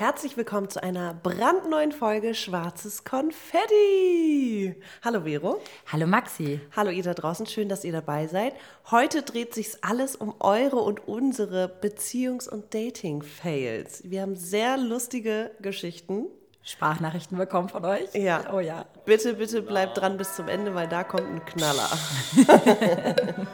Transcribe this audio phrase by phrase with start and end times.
[0.00, 4.74] Herzlich willkommen zu einer brandneuen Folge Schwarzes Konfetti.
[5.04, 5.60] Hallo Vero.
[5.92, 6.58] Hallo Maxi.
[6.74, 8.54] Hallo ihr da draußen, schön, dass ihr dabei seid.
[8.90, 14.04] Heute dreht sich alles um eure und unsere Beziehungs- und Dating-Fails.
[14.06, 16.28] Wir haben sehr lustige Geschichten.
[16.62, 18.14] Sprachnachrichten bekommen von euch?
[18.14, 18.54] Ja.
[18.54, 18.86] Oh ja.
[19.04, 21.90] Bitte, bitte bleibt dran bis zum Ende, weil da kommt ein Knaller.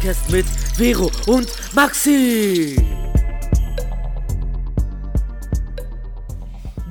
[0.00, 2.74] Podcast mit Vero und Maxi.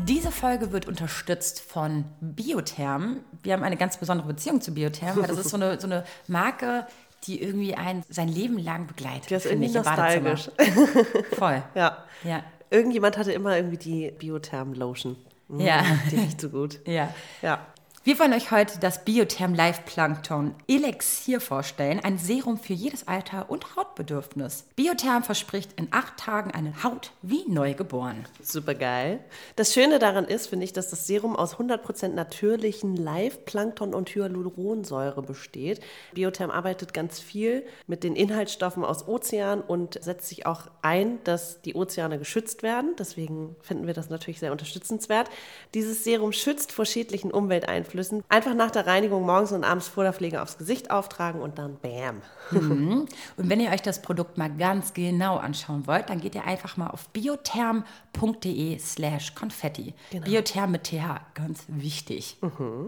[0.05, 3.21] Diese Folge wird unterstützt von Biotherm.
[3.41, 6.03] Wir haben eine ganz besondere Beziehung zu Biotherm, weil das ist so eine, so eine
[6.27, 6.85] Marke,
[7.25, 9.31] die irgendwie einen sein Leben lang begleitet.
[9.31, 10.51] Die ist finde irgendwie nostalgisch.
[11.33, 11.63] Voll.
[11.73, 12.03] Ja.
[12.23, 12.43] Ja.
[12.69, 15.15] Irgendjemand hatte immer irgendwie die Biotherm-Lotion.
[15.47, 15.83] Mm, Ja.
[16.11, 16.79] Die riecht so gut.
[16.85, 17.11] Ja.
[17.41, 17.65] Ja.
[18.09, 23.51] Wir wollen euch heute das Biotherm Live Plankton Elixier vorstellen, ein Serum für jedes Alter
[23.51, 24.65] und Hautbedürfnis.
[24.75, 28.25] Biotherm verspricht in acht Tagen eine Haut wie neu geboren.
[28.41, 29.19] Super geil.
[29.57, 35.21] Das Schöne daran ist, finde ich, dass das Serum aus 100% natürlichen Live-Plankton und Hyaluronsäure
[35.21, 35.79] besteht.
[36.15, 41.61] Biotherm arbeitet ganz viel mit den Inhaltsstoffen aus Ozean und setzt sich auch ein, dass
[41.61, 42.95] die Ozeane geschützt werden.
[42.97, 45.29] Deswegen finden wir das natürlich sehr unterstützenswert.
[45.75, 47.98] Dieses Serum schützt vor schädlichen Umwelteinflüssen.
[48.29, 51.77] Einfach nach der Reinigung morgens und abends vor der Pflege aufs Gesicht auftragen und dann
[51.77, 52.21] bam.
[52.51, 56.77] Und wenn ihr euch das Produkt mal ganz genau anschauen wollt, dann geht ihr einfach
[56.77, 59.93] mal auf biotherm.de slash konfetti.
[60.11, 62.37] Biotherm mit TH, ganz wichtig.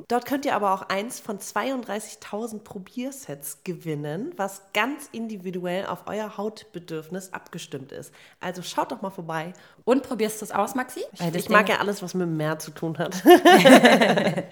[0.07, 6.37] Dort könnt ihr aber auch eins von 32.000 Probiersets gewinnen, was ganz individuell auf euer
[6.37, 8.11] Hautbedürfnis abgestimmt ist.
[8.39, 9.53] Also schaut doch mal vorbei.
[9.83, 11.01] Und probierst du es aus, Maxi?
[11.17, 13.21] Das Ich mag ja alles, was mit dem Meer zu tun hat.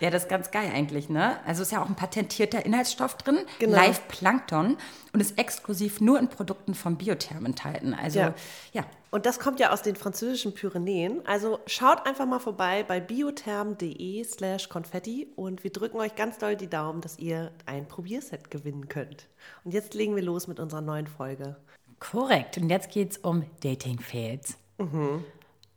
[0.00, 1.38] Ja, das ist ganz geil eigentlich, ne?
[1.46, 3.76] Also ist ja auch ein patentierter Inhaltsstoff drin, Genau.
[3.76, 4.76] Live Plankton
[5.12, 7.94] und ist exklusiv nur in Produkten von Biotherm enthalten.
[7.94, 8.34] Also Ja.
[8.72, 8.84] ja.
[9.12, 11.24] Und das kommt ja aus den französischen Pyrenäen.
[11.24, 16.56] Also schaut einfach mal vorbei bei biotherm.de slash konfetti und wir drücken euch ganz doll
[16.56, 19.28] die Daumen, dass ihr ein Probierset gewinnen könnt.
[19.62, 21.56] Und jetzt legen wir los mit unserer neuen Folge.
[22.00, 22.58] korrekt.
[22.58, 24.58] Und jetzt geht's um Dating Fails.
[24.78, 25.24] Mhm.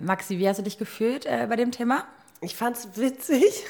[0.02, 2.06] Maxi, wie hast du dich gefühlt äh, bei dem Thema?
[2.40, 3.66] Ich fand's witzig,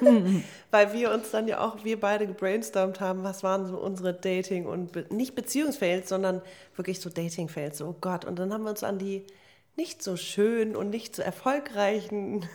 [0.70, 4.66] weil wir uns dann ja auch, wir beide gebrainstormt haben, was waren so unsere Dating-
[4.66, 6.42] und Be nicht Beziehungsfails, sondern
[6.76, 7.78] wirklich so Dating-Fails.
[7.78, 8.26] So, oh Gott.
[8.26, 9.24] Und dann haben wir uns an die
[9.76, 12.46] nicht so schönen und nicht so erfolgreichen,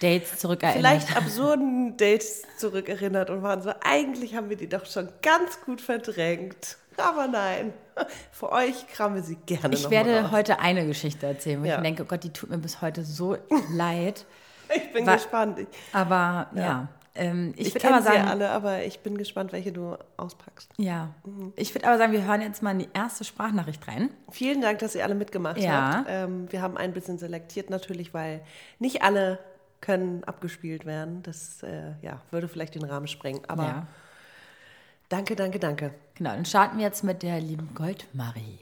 [0.00, 0.78] Dates zurückerinnert.
[0.78, 5.80] vielleicht absurden Dates zurückerinnert und waren so, eigentlich haben wir die doch schon ganz gut
[5.80, 6.78] verdrängt.
[6.98, 7.72] Aber nein,
[8.32, 11.76] für euch kramen wir sie gerne Ich werde heute eine Geschichte erzählen, wo Ja.
[11.76, 13.36] ich denke, oh Gott, die tut mir bis heute so
[13.72, 14.26] leid.
[14.74, 15.60] Ich bin Wa- gespannt.
[15.92, 19.16] Aber ja, ähm, ich, ich würde kenne aber sie ja sagen, alle, aber ich bin
[19.18, 20.70] gespannt, welche du auspackst.
[20.76, 21.52] ja, Mhm.
[21.56, 24.10] ich würde aber sagen, wir hören jetzt mal in die erste Sprachnachricht rein.
[24.30, 25.96] Vielen Dank, dass ihr alle mitgemacht Ja.
[25.98, 26.06] habt.
[26.08, 28.42] Ähm, wir haben ein bisschen selektiert natürlich, weil
[28.78, 29.38] nicht alle
[29.80, 31.22] können abgespielt werden.
[31.22, 33.40] Das äh, ja, würde vielleicht den Rahmen sprengen.
[33.48, 33.86] Aber ja,
[35.08, 35.94] danke, danke, danke.
[36.14, 36.30] genau.
[36.30, 38.58] Dann starten wir jetzt mit der lieben Goldmarie.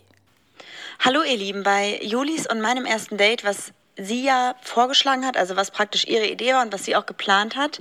[1.00, 5.56] Hallo ihr Lieben, bei Julis und meinem ersten Date, was sie ja vorgeschlagen hat, also
[5.56, 7.80] was praktisch ihre Idee war und was sie auch geplant hat,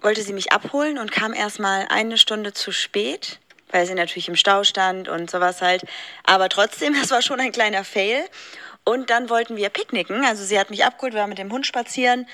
[0.00, 3.38] wollte sie mich abholen und kam erstmal eine Stunde zu spät,
[3.70, 5.84] weil sie natürlich im Stau stand und sowas halt.
[6.24, 8.24] Aber trotzdem, das war schon ein kleiner Fail.
[8.84, 11.66] Und dann wollten wir picknicken, also sie hat mich abgeholt, wir waren mit dem Hund
[11.66, 12.26] spazieren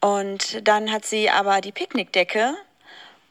[0.00, 2.54] und dann hat sie aber die Picknickdecke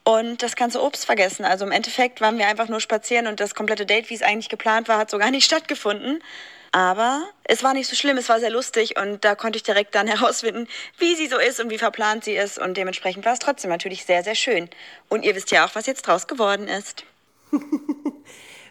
[0.05, 1.43] und das ganze Obst vergessen.
[1.43, 4.49] Also im Endeffekt waren wir einfach nur spazieren und das komplette Date, wie es eigentlich
[4.49, 6.23] geplant war, hat so gar nicht stattgefunden.
[6.71, 9.95] Aber es war nicht so schlimm, es war sehr lustig und da konnte ich direkt
[9.95, 10.67] dann herausfinden,
[10.97, 12.59] wie sie so ist und wie verplant sie ist.
[12.59, 14.69] Und dementsprechend war es trotzdem natürlich sehr, sehr schön.
[15.09, 17.03] Und ihr wisst ja auch, was jetzt draus geworden ist.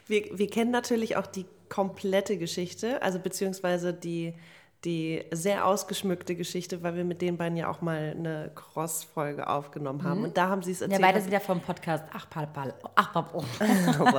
[0.06, 4.34] Wir, wir kennen natürlich auch die komplette Geschichte, also beziehungsweise die,
[4.84, 10.03] die sehr ausgeschmückte Geschichte, weil wir mit den beiden ja auch mal eine Cross-Folge aufgenommen
[10.03, 10.25] haben.
[10.25, 11.03] Und da haben sie es Ja, erzählt.
[11.03, 13.43] beide sind ja vom Podcast Ach Papal, Ach Pap, oh.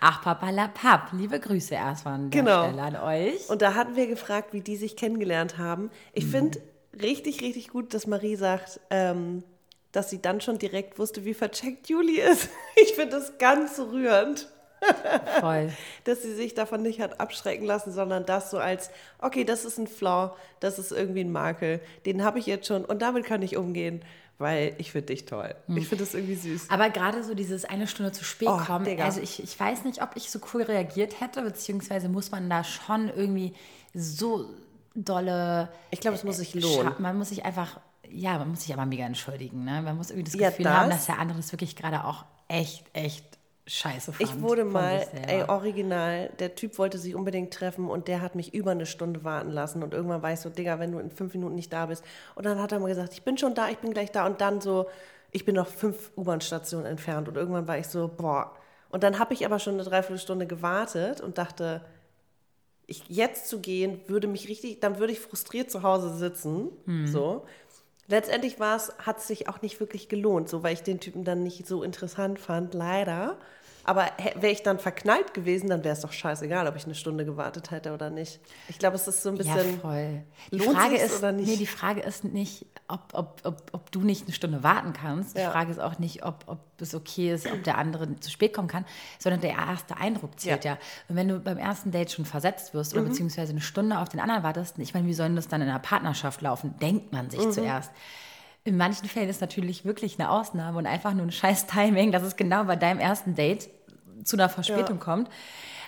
[0.00, 1.08] Ach Papala Pap.
[1.12, 2.64] Liebe Grüße erstmal an Genau.
[2.68, 3.48] Stelle an euch.
[3.48, 5.84] Und da hatten wir gefragt, wie die sich kennengelernt haben.
[5.84, 5.90] Mhm.
[6.12, 6.60] Ich finde
[7.00, 9.42] richtig, richtig gut, dass Marie sagt, ähm,
[9.92, 12.48] dass sie dann schon direkt wusste, wie vercheckt Juli ist.
[12.76, 14.48] Ich finde das ganz rührend,
[15.40, 15.70] Voll.
[16.04, 19.78] dass sie sich davon nicht hat abschrecken lassen, sondern das so als, okay, das ist
[19.78, 23.42] ein Flaw, das ist irgendwie ein Makel, den habe ich jetzt schon und damit kann
[23.42, 24.02] ich umgehen,
[24.38, 25.54] weil ich finde dich toll.
[25.68, 25.76] Mhm.
[25.76, 26.68] Ich finde das irgendwie süß.
[26.70, 29.04] Aber gerade so dieses eine Stunde zu spät Oh, kommen, Digga.
[29.04, 32.64] also ich, ich weiß nicht, ob ich so cool reagiert hätte, beziehungsweise muss man da
[32.64, 33.54] schon irgendwie
[33.94, 34.46] so
[34.94, 35.68] dolle.
[35.90, 36.94] Ich glaube, es muss sich Scha- lohnen.
[36.98, 39.64] Man muss sich einfach, ja, man muss sich aber mega entschuldigen.
[39.64, 39.82] Ne?
[39.82, 42.24] Man muss irgendwie das Ja, Gefühl haben, das- dass der andere das wirklich gerade auch
[42.48, 43.24] echt, echt
[43.66, 44.28] scheiße fand.
[44.28, 48.52] Ich wurde mal, ey, original, der Typ wollte sich unbedingt treffen und der hat mich
[48.52, 51.34] über eine Stunde warten lassen und irgendwann war ich so, Digga, wenn du in fünf
[51.34, 52.04] Minuten nicht da bist.
[52.34, 54.40] Und dann hat er mal gesagt, ich bin schon da, ich bin gleich da und
[54.40, 54.86] dann so,
[55.30, 58.54] ich bin noch fünf U-Bahn-Stationen entfernt und irgendwann war ich so, boah.
[58.90, 61.84] Und dann habe ich aber schon eine Dreiviertelstunde gewartet und dachte,
[62.86, 66.68] ich, jetzt zu gehen, würde mich richtig, dann würde ich frustriert zu Hause sitzen,
[67.06, 67.46] so.
[68.06, 71.24] Letztendlich war es, hat es sich auch nicht wirklich gelohnt, so weil ich den Typen
[71.24, 73.38] dann nicht so interessant fand, leider.
[73.86, 77.24] Aber wäre ich dann verknallt gewesen, dann wäre es doch scheißegal, ob ich eine Stunde
[77.24, 78.40] gewartet hätte oder nicht.
[78.68, 79.80] Ich glaube, es ist so ein Ja, bisschen.
[79.80, 80.22] voll.
[80.52, 81.48] Die Frage ist, oder nicht?
[81.48, 85.36] Nee, die Frage ist nicht, ob, ob, ob, ob du nicht eine Stunde warten kannst.
[85.36, 85.50] Die Ja.
[85.50, 88.68] Frage ist auch nicht, ob, ob es okay ist, ob der andere zu spät kommen
[88.68, 88.84] kann,
[89.18, 90.72] sondern der erste Eindruck zählt ja.
[90.72, 90.76] Ja.
[90.76, 90.80] Mhm.
[91.10, 94.20] Und wenn du beim ersten Date schon versetzt wirst oder beziehungsweise eine Stunde auf den
[94.20, 96.74] anderen wartest, ich meine, wie soll das dann in einer Partnerschaft laufen?
[96.80, 97.30] Denkt man Mhm.
[97.30, 97.90] sich zuerst.
[98.66, 102.22] In manchen Fällen ist natürlich wirklich eine Ausnahme und einfach nur ein scheiß Timing, dass
[102.22, 103.68] es genau bei deinem ersten Date
[104.24, 105.28] zu einer Verspätung kommt.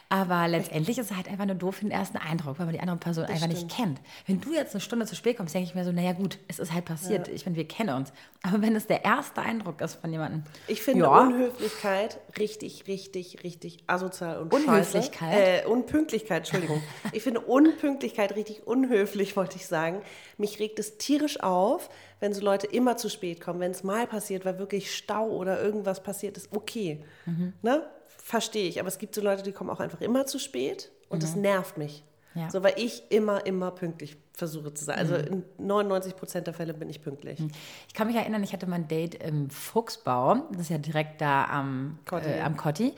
[0.08, 2.80] Aber letztendlich ist es halt einfach nur doof für den ersten Eindruck, weil man die
[2.80, 4.00] andere Person einfach nicht kennt.
[4.26, 6.60] Wenn du jetzt eine Stunde zu spät kommst, denke ich mir so, naja gut, es
[6.60, 7.26] ist halt passiert.
[7.28, 8.12] Ich meine, wir kennen uns.
[8.42, 10.44] Aber wenn es der erste Eindruck ist von jemandem.
[10.68, 15.32] Ich finde ja, Unhöflichkeit richtig, richtig, richtig asozial und Unhöflichkeit?
[15.32, 15.64] Scheiße.
[15.64, 16.80] Äh, Unpünktlichkeit, Entschuldigung.
[17.12, 20.02] ich finde Unpünktlichkeit richtig unhöflich, wollte ich sagen.
[20.38, 23.58] Mich regt es tierisch auf, wenn so Leute immer zu spät kommen.
[23.58, 27.02] Wenn es mal passiert, weil wirklich Stau oder irgendwas passiert ist, okay.
[27.24, 27.54] Mhm.
[27.62, 27.82] Ne?
[28.26, 28.80] Verstehe ich.
[28.80, 31.78] Aber es gibt so Leute, die kommen auch einfach immer zu spät und das nervt
[31.78, 32.02] mich.
[32.34, 32.40] Mhm.
[32.40, 32.46] Ja.
[32.46, 32.50] Mhm.
[32.50, 34.98] So, weil ich immer, immer pünktlich versuche zu sein.
[34.98, 37.38] Also in 99 Prozent der Fälle bin ich pünktlich.
[37.86, 40.48] Ich kann mich erinnern, ich hatte mein Date im Fuchsbau.
[40.50, 42.28] Das ist ja direkt da am Kotti.
[42.28, 42.94] Äh, am Kotti.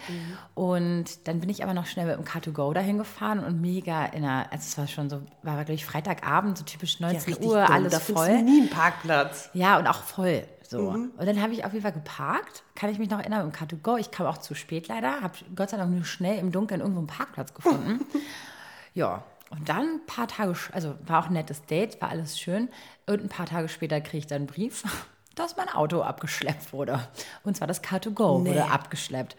[0.54, 4.24] Und dann bin ich aber noch schnell mit dem Car2Go dahin gefahren und mega in
[4.24, 7.66] einer, also es war schon so, war glaube ich Freitagabend, so typisch 19 richtig Uhr,
[7.66, 7.74] dumm.
[7.74, 8.42] alles da voll.
[8.42, 9.50] nie einen Parkplatz.
[9.52, 10.42] Ja, und auch voll.
[10.70, 10.88] So.
[10.90, 12.62] Und dann habe ich auf jeden Fall geparkt.
[12.74, 13.96] Kann ich mich noch erinnern, im Car2Go.
[13.98, 15.20] Ich kam auch zu spät leider.
[15.22, 18.04] Habe Gott sei Dank nur schnell im Dunkeln irgendwo einen Parkplatz gefunden.
[18.94, 19.22] ja.
[19.50, 22.68] Und dann ein paar Tage, sch- also war auch ein nettes Date, war alles schön.
[23.06, 24.82] Und ein paar Tage später kriege ich dann einen Brief,
[25.34, 27.00] dass mein Auto abgeschleppt wurde.
[27.44, 29.36] Und zwar das Car2Go wurde abgeschleppt.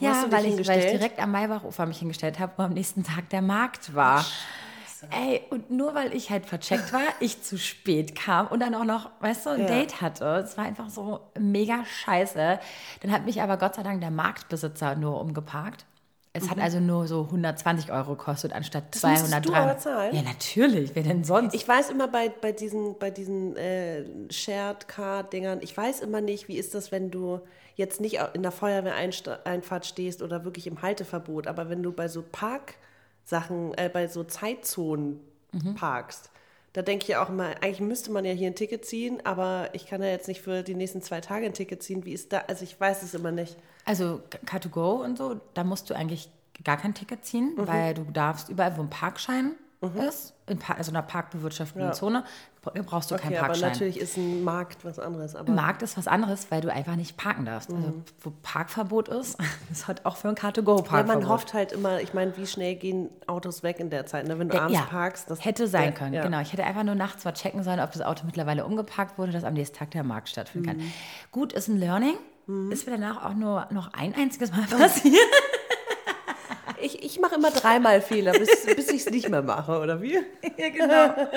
[0.00, 3.04] Wo ja, weil ich, weil ich direkt am Maybachufer mich hingestellt habe, wo am nächsten
[3.04, 4.24] Tag der Markt war.
[5.10, 8.84] Ey, und nur weil ich halt vercheckt war, ich zu spät kam und dann auch
[8.84, 9.66] noch, weißt du, ein Ja.
[9.66, 10.42] Date hatte.
[10.44, 12.58] Es war einfach so mega scheiße.
[13.02, 15.84] Dann hat mich aber Gott sei Dank der Marktbesitzer nur umgeparkt.
[16.36, 19.08] Es hat also nur so 120 Euro gekostet anstatt Mhm.
[19.10, 20.14] musstest 200 du aber zahlen?
[20.16, 20.90] Ja, natürlich.
[20.94, 21.54] Wer denn sonst?
[21.54, 26.48] Ich weiß immer bei, bei diesen, bei diesen äh, Shared Car-Dingern, ich weiß immer nicht,
[26.48, 27.40] wie ist das, wenn du
[27.76, 32.22] jetzt nicht in der Feuerwehreinfahrt stehst oder wirklich im Halteverbot, aber wenn du bei so
[33.28, 35.20] Parksachen, äh, bei so Zeitzonen
[35.52, 35.74] Mhm.
[35.76, 36.30] parkst.
[36.72, 39.86] Da denke ich auch immer, eigentlich müsste man ja hier ein Ticket ziehen, aber ich
[39.86, 42.04] kann ja jetzt nicht für die nächsten zwei Tage ein Ticket ziehen.
[42.04, 42.38] Wie ist da?
[42.48, 43.56] Also ich weiß es immer nicht.
[43.84, 46.28] Also Car2Go und so, da musst du eigentlich
[46.64, 47.66] gar kein Ticket ziehen, Mhm.
[47.68, 49.52] weil du darfst überall, wo ein Parkschein
[49.92, 51.92] ist, in pa also einer parkbewirtschafteten Ja.
[51.92, 52.24] Zone,
[52.62, 53.72] bra- brauchst du Okay, keinen aber Parkschein.
[53.72, 55.34] natürlich ist ein Markt was anderes.
[55.36, 57.70] Aber Markt ist was anderes, weil du einfach nicht parken darfst.
[57.70, 58.04] Also, Mhm.
[58.20, 59.38] wo Parkverbot ist,
[59.70, 62.74] ist halt auch für ein Car2Go Ja, man hofft halt immer, ich meine, wie schnell
[62.74, 64.38] gehen Autos weg in der Zeit, ne?
[64.38, 65.30] wenn du Der- abends ja, parkst.
[65.30, 66.22] Das hätte sein der- können, ja.
[66.22, 66.40] genau.
[66.40, 69.44] Ich hätte einfach nur nachts mal checken sollen, ob das Auto mittlerweile umgeparkt wurde, dass
[69.44, 70.78] am nächsten Tag der Markt stattfinden Mhm.
[70.80, 70.92] kann.
[71.32, 72.14] Gut, ist ein Learning.
[72.70, 75.14] Ist mir danach auch nur noch ein einziges Mal passiert.
[77.04, 80.14] Ich, mache immer dreimal Fehler, bis, bis ich es nicht mehr mache, oder wie?
[80.56, 81.28] ja, genau.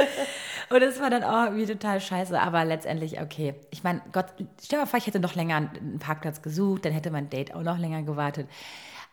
[0.70, 3.56] Und es war dann auch irgendwie total scheiße, aber letztendlich okay.
[3.72, 4.28] Ich meine, Gott,
[4.64, 7.54] stell dir mal vor, ich hätte noch länger einen Parkplatz gesucht, dann hätte mein Date
[7.54, 8.48] auch noch länger gewartet.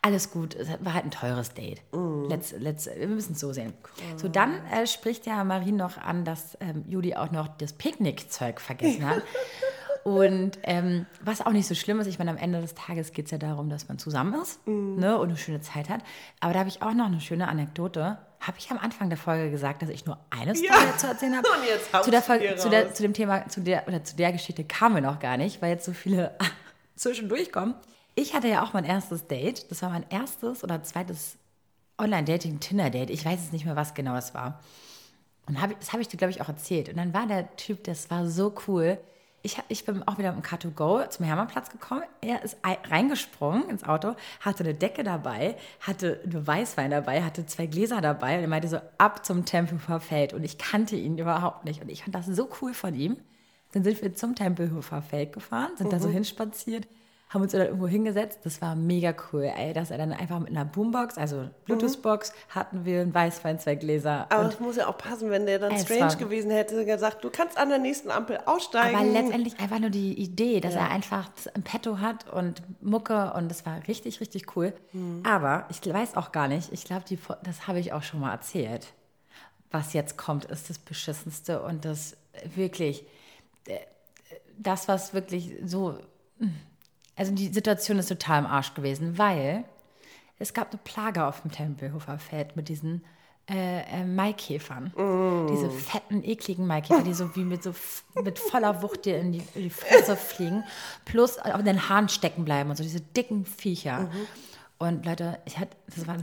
[0.01, 1.81] Alles gut, es war halt ein teures Date.
[2.29, 3.73] Let's, let's, wir müssen es so sehen.
[4.17, 8.61] So, dann äh, spricht ja Marie noch an, dass ähm, Judy auch noch das Picknickzeug
[8.61, 9.23] vergessen hat.
[10.07, 13.25] Und ähm, was auch nicht so schlimm ist, ich meine, am Ende des Tages geht
[13.25, 16.01] es ja darum, dass man zusammen ist ne, und eine schöne Zeit hat.
[16.39, 18.19] Aber da habe ich auch noch eine schöne Anekdote.
[18.39, 21.47] Habe ich am Anfang der Folge gesagt, dass ich nur eine Story zu erzählen habe?
[21.59, 24.31] Und jetzt zu, der Folge, zu, der, zu dem Thema, zu der, oder zu der
[24.31, 26.37] Geschichte kamen wir noch gar nicht, weil jetzt so viele
[26.95, 27.73] zwischendurch kommen.
[28.13, 29.71] Ich hatte ja auch mein erstes Date.
[29.71, 31.39] Das war mein erstes oder zweites
[31.97, 33.09] Online-Dating, Tinder-Date.
[33.09, 34.61] Ich weiß jetzt nicht mehr, was genau es war.
[35.47, 36.89] Und hab, das habe ich dir, glaube ich, auch erzählt.
[36.89, 38.99] Und dann war der Typ, das war so cool.
[39.45, 42.01] Ich, ich bin auch wieder mit dem Car2Go zum Hermannplatz gekommen.
[42.19, 47.45] Er ist ei- reingesprungen ins Auto, hatte eine Decke dabei, hatte eine Weißwein dabei, hatte
[47.45, 50.33] zwei Gläser dabei und er meinte so, ab zum Tempelhofer Feld.
[50.33, 51.79] Und ich kannte ihn überhaupt nicht.
[51.81, 53.17] Und ich fand das so cool von ihm.
[53.73, 56.87] Dann sind wir zum Tempelhofer Feld gefahren, sind da so hinspaziert,
[57.35, 58.39] haben uns dann irgendwo hingesetzt.
[58.43, 62.85] Das war mega cool, ey, dass er dann einfach mit einer Boombox, also Bluetooth-Box, hatten
[62.85, 64.25] wir ein Weißwein, zwei Gläser.
[64.29, 67.23] Aber und es muss ja auch passen, wenn der dann Es strange gewesen hätte, gesagt,
[67.23, 68.95] du kannst an der nächsten Ampel aussteigen.
[68.95, 73.33] Aber letztendlich einfach nur die Idee, dass er einfach das im Petto hat und Mucke
[73.33, 74.73] und das war richtig, richtig cool.
[75.23, 77.03] Aber ich weiß auch gar nicht, ich glaube,
[77.43, 78.87] das habe ich auch schon mal erzählt.
[79.71, 82.15] Was jetzt kommt, ist das Beschissenste und das
[82.55, 83.05] wirklich,
[83.67, 83.79] äh,
[84.57, 85.99] das, was wirklich so,
[87.15, 89.65] also die Situation ist total im Arsch gewesen, weil
[90.39, 93.03] es gab eine Plage auf dem Tempelhofer Feld mit diesen
[93.49, 94.91] äh, äh, Maikäfern.
[95.51, 97.73] Diese fetten, ekligen Maikäfer, die so wie mit so
[98.23, 100.63] mit voller Wucht dir in die, in die Fresse fliegen,
[101.05, 104.09] plus auch in den Haaren stecken bleiben und so diese dicken Viecher.
[104.77, 106.17] Und Leute, ich hatte, das war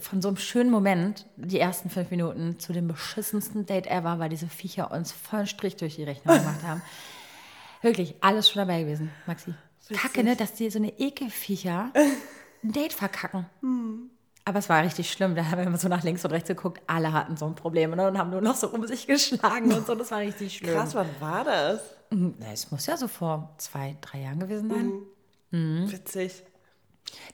[0.00, 4.28] von so einem schönen Moment, die ersten fünf Minuten, zu dem beschissensten Date ever, weil
[4.28, 6.82] diese Viecher uns vollen Strich durch die Rechnung gemacht haben.
[7.82, 9.54] Wirklich, alles schon dabei gewesen, Maxi.
[9.96, 11.92] Kacke, ne, dass die so eine Ekelviecher
[12.62, 13.46] ein Date verkacken.
[14.44, 15.34] Aber es war richtig schlimm.
[15.34, 16.80] Da haben wir so nach links und rechts geguckt.
[16.86, 19.86] Alle hatten so ein Problem ne, und haben nur noch so um sich geschlagen und
[19.86, 19.94] so.
[19.94, 20.74] Das war richtig schlimm.
[20.74, 21.80] Krass, wann war das?
[22.10, 24.92] Na, Es muss ja so vor zwei, drei Jahren gewesen sein.
[25.50, 25.92] Mhm.
[25.92, 26.42] Witzig.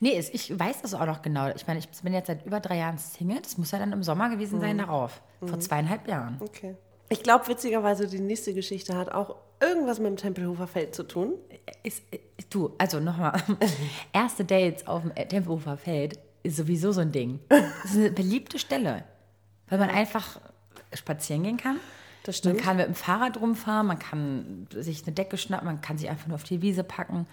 [0.00, 1.48] Nee, ich weiß das auch noch genau.
[1.54, 3.40] Ich meine, ich bin jetzt seit über drei Jahren Single.
[3.42, 5.22] Das muss ja dann im Sommer gewesen sein darauf.
[5.40, 6.38] Vor zweieinhalb Jahren.
[6.40, 6.76] Okay.
[7.08, 11.34] Ich glaube, witzigerweise, die nächste Geschichte hat auch irgendwas mit dem Tempelhofer Feld zu tun.
[11.82, 12.02] Ist,
[12.36, 13.40] ist, du, also nochmal.
[14.12, 17.40] Erste Dates auf dem Tempelhofer Feld ist sowieso so ein Ding.
[17.48, 19.04] Das ist eine beliebte Stelle.
[19.68, 20.40] Weil man einfach
[20.92, 21.78] spazieren gehen kann.
[22.24, 22.64] Das Man stimmt.
[22.64, 26.26] kann mit dem Fahrrad rumfahren, man kann sich eine Decke schnappen, man kann sich einfach
[26.26, 27.26] nur auf die Wiese packen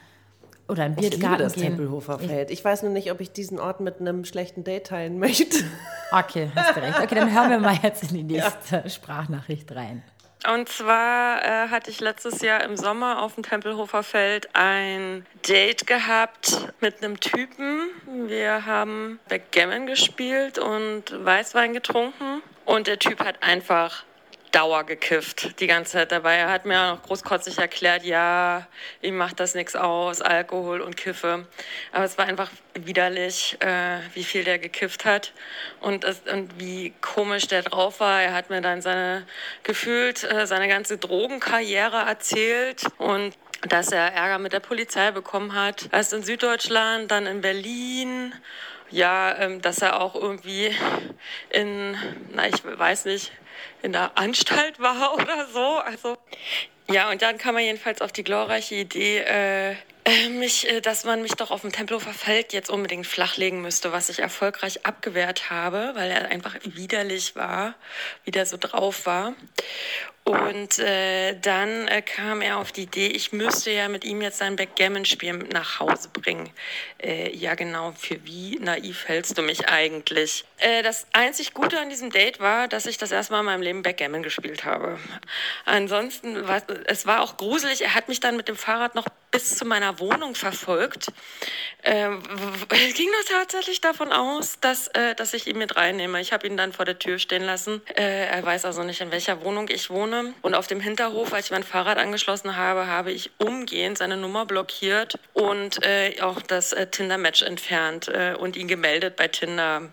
[0.68, 1.64] oder einen Ich liebe Biergarten das gehen.
[1.64, 2.52] Tempelhofer Feld.
[2.52, 5.64] Ich weiß nur nicht, ob ich diesen Ort mit einem schlechten Date teilen möchte.
[6.12, 7.00] Okay, hast du recht.
[7.00, 10.04] Okay, dann hören wir mal jetzt in die nächste Sprachnachricht rein.
[10.52, 15.88] Und zwar äh, hatte ich letztes Jahr im Sommer auf dem Tempelhofer Feld ein Date
[15.88, 17.90] gehabt mit einem Typen.
[18.28, 22.42] Wir haben Backgammon gespielt und Weißwein getrunken.
[22.66, 24.04] Und der Typ hat einfach
[24.54, 26.36] Dauer gekifft, die ganze Zeit dabei.
[26.36, 28.68] Er hat mir auch noch großkotzig erklärt, ja,
[29.02, 31.48] ihm macht das nichts aus, Alkohol und Kiffe.
[31.92, 35.34] Aber es war einfach widerlich, äh, wie viel der gekifft hat
[35.82, 38.22] und, es, und wie komisch der drauf war.
[38.22, 39.26] Er hat mir dann seine,
[39.64, 43.36] gefühlt äh, seine ganze Drogenkarriere erzählt und
[43.68, 45.90] dass er Ärger mit der Polizei bekommen hat.
[45.92, 48.36] Erst in Süddeutschland, dann in Berlin.
[48.92, 50.76] Ja, ähm, dass er auch irgendwie
[51.50, 51.98] in,
[52.32, 53.32] na, ich weiß nicht,
[53.82, 55.78] in der Anstalt war oder so.
[55.80, 56.18] Also,
[56.90, 61.06] ja, und dann kam er jedenfalls auf die glorreiche Idee, äh, äh, mich, äh, dass
[61.06, 65.50] man mich doch auf dem Tempelhofer Feld jetzt unbedingt flachlegen müsste, was ich erfolgreich abgewehrt
[65.50, 67.76] habe, weil er einfach widerlich war,
[68.26, 69.34] wie der so drauf war.
[70.24, 74.38] Und äh, dann äh, kam er auf die Idee, ich müsste ja mit ihm jetzt
[74.38, 76.50] sein Backgammon-Spiel nach Hause bringen.
[77.02, 80.46] Äh, ja, genau, für wie naiv hältst du mich eigentlich?
[80.60, 83.62] Äh, das einzig Gute an diesem Date war, dass ich das erste Mal in meinem
[83.62, 84.98] Leben Backgammon gespielt habe.
[85.66, 89.58] Ansonsten, war, es war auch gruselig, er hat mich dann mit dem Fahrrad noch bis
[89.58, 91.08] zu meiner Wohnung verfolgt.
[91.84, 92.22] Ähm,
[92.70, 96.22] es ging nur tatsächlich davon aus, dass, äh, dass ich ihn mit reinnehme.
[96.22, 97.82] Ich habe ihn dann vor der Tür stehen lassen.
[97.96, 100.34] Äh, er weiß also nicht, in welcher Wohnung ich wohne.
[100.44, 104.46] Und auf dem Hinterhof, als ich mein Fahrrad angeschlossen habe, habe ich umgehend seine Nummer
[104.46, 109.92] blockiert und äh, auch das äh, Tinder-Match entfernt äh, und ihn gemeldet bei Tinder.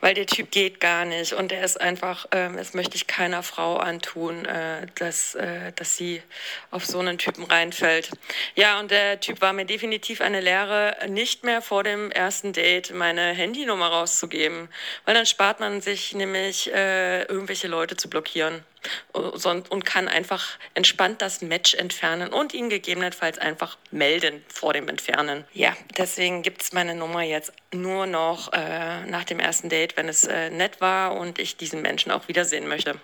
[0.00, 3.42] Weil der Typ geht gar nicht und er ist einfach, ähm, das möchte ich keiner
[3.44, 5.38] Frau antun, äh, dass,
[5.76, 6.22] dass sie
[6.70, 8.10] auf so einen Typen reinfällt.
[8.56, 12.92] Ja, und der Typ war mir definitiv eine Lehre, nicht mehr vor dem ersten Date
[12.92, 14.68] meine Handynummer rauszugeben,
[15.04, 18.64] weil dann spart man sich nämlich äh, irgendwelche Leute zu blockieren
[19.12, 25.44] und kann einfach entspannt das Match entfernen und ihn gegebenenfalls einfach melden vor dem Entfernen.
[25.52, 30.24] Ja, deswegen gibt's meine Nummer jetzt nur noch äh, nach dem ersten Date, wenn es
[30.24, 32.98] äh, nett war und ich diesen Menschen auch wiedersehen möchte.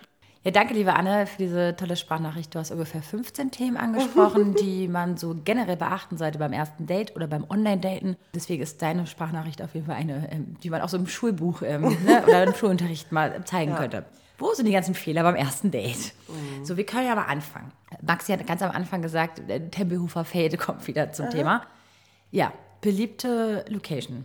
[0.46, 2.54] Ja, danke, liebe Anne, für diese tolle Sprachnachricht.
[2.54, 7.16] Du hast ungefähr 15 Themen angesprochen, die man so generell beachten sollte beim ersten Date
[7.16, 8.16] oder beim Online-Daten.
[8.32, 11.62] Deswegen ist deine Sprachnachricht auf jeden Fall eine, ähm, die man auch so im Schulbuch
[11.62, 14.04] ähm, ne, oder im Schulunterricht mal zeigen könnte.
[14.38, 16.14] Wo sind die ganzen Fehler beim ersten Date?
[16.62, 17.72] So, wir können ja mal anfangen.
[18.02, 21.62] Maxi hat ganz am Anfang gesagt, Tempelhofer Feld kommt wieder zum Thema.
[22.30, 24.24] Ja, beliebte Location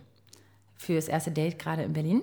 [0.76, 2.22] für das erste Date gerade in Berlin.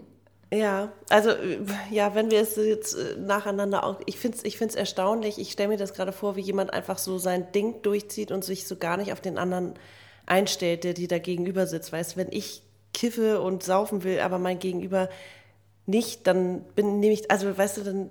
[0.52, 1.60] Ja, also äh,
[1.92, 5.52] ja, wenn wir es jetzt äh, nacheinander auch, ich finde es ich find's erstaunlich, ich
[5.52, 8.76] stelle mir das gerade vor, wie jemand einfach so sein Ding durchzieht und sich so
[8.76, 9.76] gar nicht auf den anderen
[10.26, 11.92] einstellt, der dir da gegenüber sitzt.
[11.92, 12.64] Weißt, wenn ich
[12.94, 15.10] kiffe und saufen will, aber mein Gegenüber
[15.86, 18.10] nicht, dann bin nehme ich, also weißt du, dann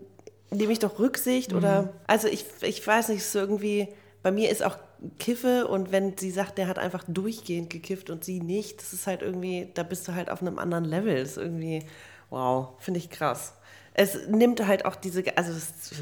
[0.50, 3.88] nehme ich doch Rücksicht oder, also ich, ich weiß nicht, so irgendwie,
[4.23, 4.78] bei mir ist auch
[5.18, 9.07] kiffe und wenn sie sagt, der hat einfach durchgehend gekifft und sie nicht, das ist
[9.07, 11.16] halt irgendwie, da bist du halt auf einem anderen Level.
[11.21, 11.85] Das ist irgendwie,
[12.30, 13.54] wow, finde ich krass.
[13.94, 15.92] Es nimmt halt auch diese, also es,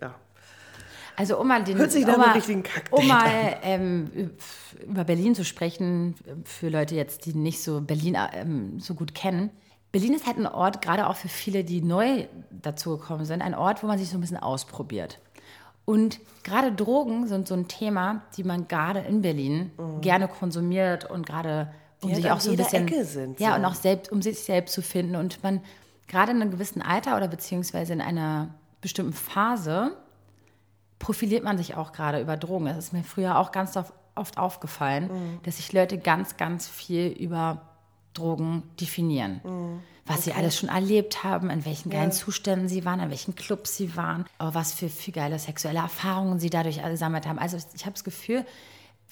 [0.00, 0.14] ja.
[1.16, 4.30] Also um mal den Hört sich um mal, richtigen um mal ähm,
[4.86, 9.50] über Berlin zu sprechen, für Leute jetzt, die nicht so Berlin ähm, so gut kennen.
[9.90, 13.82] Berlin ist halt ein Ort, gerade auch für viele, die neu dazugekommen sind, ein Ort,
[13.82, 15.18] wo man sich so ein bisschen ausprobiert.
[15.84, 21.26] Und gerade Drogen sind so ein Thema, die man gerade in Berlin gerne konsumiert und
[21.26, 23.56] gerade um Die sich halt auch so ein bisschen Ecke sind, ja so.
[23.56, 25.60] und auch selbst um sich selbst zu finden und man
[26.06, 29.96] gerade in einem gewissen Alter oder beziehungsweise in einer bestimmten Phase
[30.98, 32.66] profiliert man sich auch gerade über Drogen.
[32.66, 33.92] Das ist mir früher auch ganz oft,
[34.36, 35.40] aufgefallen, Mhm.
[35.44, 37.62] dass sich Leute ganz, ganz viel über
[38.14, 39.40] Drogen definieren.
[39.44, 39.80] Mhm.
[40.06, 43.76] Was sie alles schon erlebt haben, in welchen geilen Zuständen sie waren, in welchen Clubs
[43.76, 47.38] sie waren, aber was für, für geile sexuelle Erfahrungen sie dadurch gesammelt haben.
[47.38, 48.44] Also ich habe das Gefühl,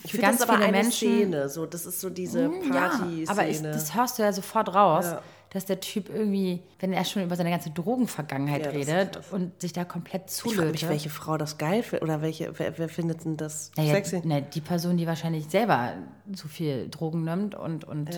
[0.05, 1.09] Ich für finde ganz das aber viele eine Menschen.
[1.09, 3.29] Szene, so, das ist so diese Ja, Party-Szene.
[3.31, 5.23] aber ich, das hörst du ja sofort raus, Ja.
[5.51, 9.73] dass der Typ irgendwie, wenn er schon über seine ganze Drogenvergangenheit Ja, redet und sich
[9.73, 10.73] da komplett ich frage zulötet.
[10.73, 14.21] mich, welche Frau das geil findet oder welche, wer, wer findet denn das Naja, sexy?
[14.25, 15.95] ne, die Person, die wahrscheinlich selber
[16.33, 18.11] so viel Drogen nimmt und, und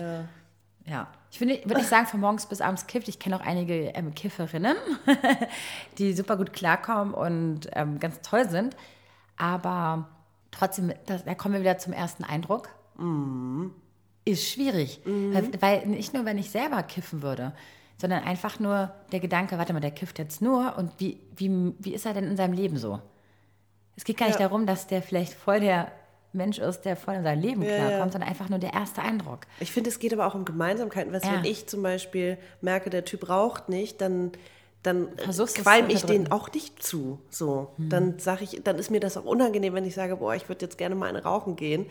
[0.85, 1.07] ja.
[1.31, 3.07] Ich finde, würde nicht sagen, von morgens bis abends kifft.
[3.07, 4.75] Ich kenne auch einige ähm, Kifferinnen,
[5.99, 8.75] die super gut klarkommen und ähm, ganz toll sind.
[9.37, 10.09] Aber
[10.51, 12.69] trotzdem, das, da kommen wir wieder zum ersten Eindruck.
[14.25, 15.01] Ist schwierig.
[15.05, 17.53] Weil, weil nicht nur, wenn ich selber kiffen würde,
[17.97, 21.93] sondern einfach nur der Gedanke, warte mal, der kifft jetzt nur und wie, wie, wie
[21.93, 22.99] ist er denn in seinem Leben so?
[23.95, 24.47] Es geht gar nicht Ja.
[24.47, 25.91] darum, dass der vielleicht voll der
[26.31, 28.11] Mensch ist, der voll in sein Leben Ja, klarkommt, ja.
[28.11, 29.41] sondern einfach nur der erste Eindruck.
[29.59, 31.11] Ich finde, es geht aber auch um Gemeinsamkeiten.
[31.11, 31.33] Du, Ja.
[31.33, 34.31] Wenn ich zum Beispiel merke, der Typ raucht nicht, dann,
[34.83, 36.31] dann qualm ich den unterdrücken.
[36.31, 37.19] auch nicht zu.
[37.29, 37.73] So.
[37.77, 40.65] Dann sage ich, dann ist mir das auch unangenehm, wenn ich sage, boah, ich würde
[40.65, 41.87] jetzt gerne mal eine rauchen gehen.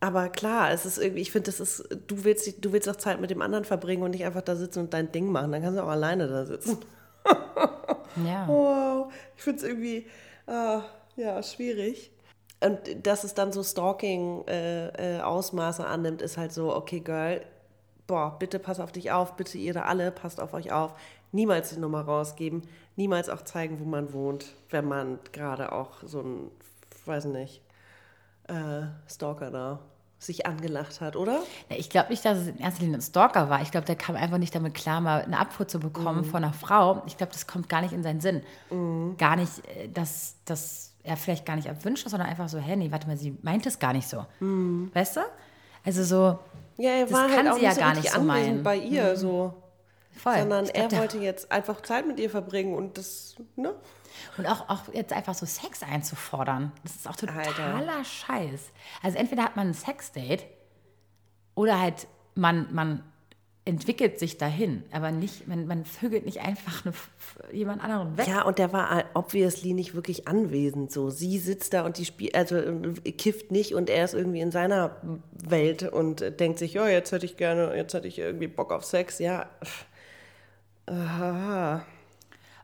[0.00, 3.20] Aber klar, es ist irgendwie, ich finde, das ist, du willst, du willst auch Zeit
[3.20, 5.52] mit dem anderen verbringen und nicht einfach da sitzen und dein Ding machen.
[5.52, 6.78] Dann kannst du auch alleine da sitzen.
[8.26, 8.46] Ja.
[8.46, 10.06] Wow, ich finde es irgendwie,
[10.46, 10.82] ah,
[11.16, 12.10] ja, schwierig.
[12.60, 17.40] Und dass es dann so Stalking-Ausmaße annimmt, ist halt so, okay, Girl,
[18.12, 20.92] boah, bitte pass auf dich auf, bitte ihr da alle, passt auf euch auf.
[21.32, 22.60] Niemals die Nummer rausgeben,
[22.94, 26.50] niemals auch zeigen, wo man wohnt, wenn man gerade auch so ein,
[27.06, 27.62] weiß nicht,
[28.48, 29.78] äh, Stalker da
[30.18, 31.40] sich angelacht hat, oder?
[31.70, 33.62] Ja, Ich glaube nicht, dass es in erster Linie ein Stalker war.
[33.62, 36.52] Ich glaube, der kam einfach nicht damit klar, mal eine Abfuhr zu bekommen von einer
[36.52, 37.02] Frau.
[37.06, 38.42] Ich glaube, das kommt gar nicht in seinen Sinn.
[39.16, 42.76] Gar nicht, äh, dass, dass er vielleicht gar nicht erwünscht ist, sondern einfach so, hä,
[42.76, 44.26] nee, warte mal, sie meint es gar nicht so.
[44.92, 45.20] Weißt du?
[45.84, 46.38] Also so,
[46.78, 48.62] Ja, er Das war kann halt auch sie ja nicht so gar nicht so meinen.
[48.62, 49.54] bei ihr, so.
[50.16, 50.38] voll.
[50.38, 53.74] Sondern glaub, er wollte jetzt einfach Zeit mit ihr verbringen und das, ne?
[54.36, 58.04] Und auch, auch jetzt einfach so Sex einzufordern, das ist auch totaler Alter.
[58.04, 58.72] Scheiß.
[59.02, 60.44] Also entweder hat man ein Sexdate
[61.54, 63.11] oder halt man, man
[63.64, 66.94] entwickelt sich dahin, aber nicht, man, man vögelt nicht einfach eine,
[67.52, 68.26] jemand anderen weg.
[68.26, 70.90] Ja, und der war äh, obviously nicht wirklich anwesend.
[70.90, 74.40] So, sie sitzt da und die spielt, also äh, kifft nicht und er ist irgendwie
[74.40, 74.96] in seiner
[75.32, 78.84] Welt und denkt sich, ja, jetzt hätte ich gerne, jetzt hätte ich irgendwie Bock auf
[78.84, 79.20] Sex.
[79.20, 79.48] Ja.
[80.86, 81.86] Aha.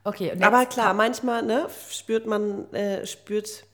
[0.03, 3.67] Okay, Aber klar, manchmal ne, spürt man, äh, spürt,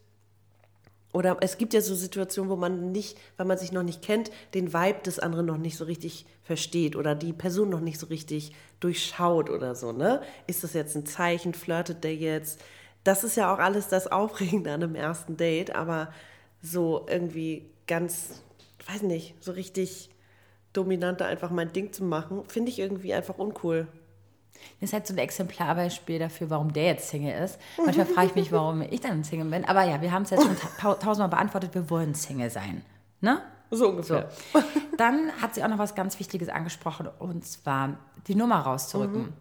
[1.14, 4.32] oder es gibt ja so Situationen, wo man nicht, weil man sich noch nicht kennt,
[4.52, 8.06] den Vibe des anderen noch nicht so richtig versteht oder die Person noch nicht so
[8.06, 10.20] richtig durchschaut oder so, ne?
[10.48, 12.60] Ist das jetzt ein Zeichen, flirtet der jetzt?
[13.04, 16.12] Das ist ja auch alles das Aufregende an einem ersten Date, aber
[16.60, 18.42] so irgendwie ganz,
[18.92, 20.10] weiß nicht, so richtig
[20.72, 23.86] dominant da einfach mein Ding zu machen, finde ich irgendwie einfach uncool.
[24.80, 27.58] Das ist halt so ein Exemplarbeispiel dafür, warum der jetzt Single ist.
[27.84, 29.64] Manchmal frage ich mich, warum ich dann Single bin.
[29.64, 32.82] Aber ja, wir haben es jetzt schon ta tausendmal beantwortet, wir wollen Single sein.
[33.20, 33.40] Ne?
[33.70, 33.88] So So.
[33.90, 34.28] ungefähr.
[34.98, 37.96] Dann hat sie auch noch was ganz Wichtiges angesprochen, und zwar
[38.28, 39.32] die Nummer rauszurücken.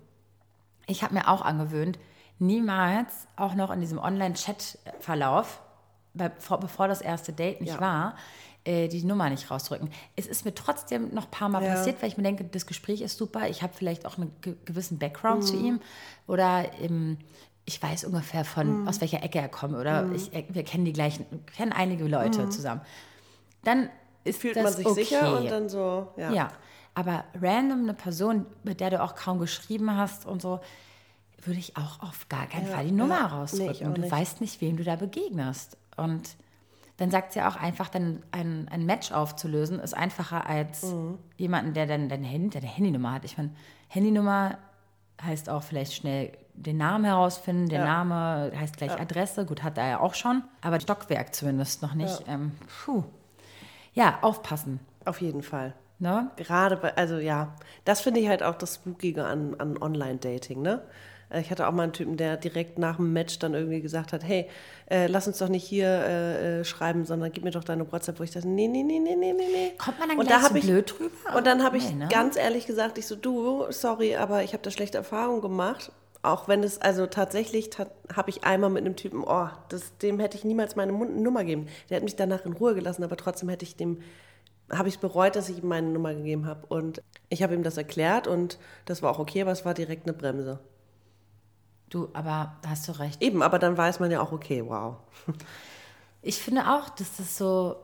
[0.87, 1.99] Ich habe mir auch angewöhnt,
[2.39, 5.61] niemals auch noch in diesem Online-Chat-Verlauf,
[6.13, 7.81] bevor das erste Date nicht Ja.
[7.81, 8.15] war,
[8.65, 9.89] äh, die Nummer nicht rauszurücken.
[10.15, 11.73] Es ist mir trotzdem noch ein paar Mal Ja.
[11.73, 14.55] passiert, weil ich mir denke, das Gespräch ist super, ich habe vielleicht auch einen ge
[14.65, 15.47] gewissen Background Mhm.
[15.47, 15.79] zu ihm
[16.27, 17.17] oder ähm,
[17.65, 18.87] ich weiß ungefähr von, Mhm.
[18.87, 22.49] aus welcher Ecke er kommt oder ich, äh, wir kennen die gleichen, kennen einige Leute
[22.49, 22.81] zusammen.
[23.63, 23.89] Dann
[24.23, 24.41] ist Mhm.
[24.41, 25.03] Fühlt das man sich okay.
[25.03, 26.31] sicher und dann so, ja.
[26.31, 26.51] Ja,
[26.93, 30.59] aber random eine Person, mit der du auch kaum geschrieben hast und so,
[31.45, 33.27] würde ich auch auf gar keinen Ja, Fall die Nummer ja.
[33.27, 33.87] Nee, rausdrücken.
[33.89, 34.11] auch du nicht.
[34.11, 35.75] weißt nicht, wem du da begegnest.
[35.97, 36.35] Und
[36.97, 41.17] dann sagt sie auch einfach, dann ein, ein Match aufzulösen, ist einfacher als Mhm.
[41.37, 43.25] jemanden, der dann deine, Handy, deine Handynummer hat.
[43.25, 43.51] Ich meine,
[43.87, 44.57] Handynummer
[45.21, 47.67] heißt auch vielleicht schnell den Namen herausfinden.
[47.69, 47.85] Der Ja.
[47.85, 49.45] Name heißt gleich Adresse.
[49.45, 50.43] Gut, hat er ja auch schon.
[50.61, 52.27] Aber Stockwerk zumindest noch nicht.
[52.27, 52.51] Ja, ähm,
[52.85, 53.03] puh.
[53.93, 54.79] ja aufpassen.
[55.05, 55.73] Auf jeden Fall.
[55.99, 56.29] Ne?
[56.37, 60.81] Gerade bei, also ja, das finde ich halt auch das Spookige an, an Online-Dating, ne?
[61.33, 64.13] Äh, Ich hatte auch mal einen Typen, der direkt nach dem Match dann irgendwie gesagt
[64.13, 64.47] hat, hey,
[64.89, 68.19] äh, lass uns doch nicht hier äh, äh, schreiben, sondern gib mir doch deine WhatsApp,
[68.19, 69.71] wo ich dachte, nee, nee, nee, nee, nee, nee, nee.
[69.77, 71.35] Kommt man dann und gleich da so ich, blöd drüber?
[71.37, 72.07] Und dann habe ich Nee, ne?
[72.09, 75.91] ganz ehrlich gesagt, ich so, du, sorry, aber ich habe da schlechte Erfahrungen gemacht.
[76.25, 80.19] Auch wenn es, also tatsächlich ta habe ich einmal mit einem Typen, oh, das, dem
[80.21, 81.67] hätte ich niemals meine Mun- Nummer gegeben.
[81.89, 83.99] Der hat mich danach in Ruhe gelassen, aber trotzdem hätte ich dem,
[84.71, 86.65] habe ich es bereut, dass ich ihm meine Nummer gegeben habe.
[86.67, 90.05] Und ich habe ihm das erklärt und das war auch okay, aber es war direkt
[90.05, 90.59] eine Bremse.
[91.93, 93.21] Du, aber hast du recht.
[93.21, 94.97] Eben, aber dann weiß man ja auch, okay, wow.
[96.25, 97.75] Ich finde auch, dass das so,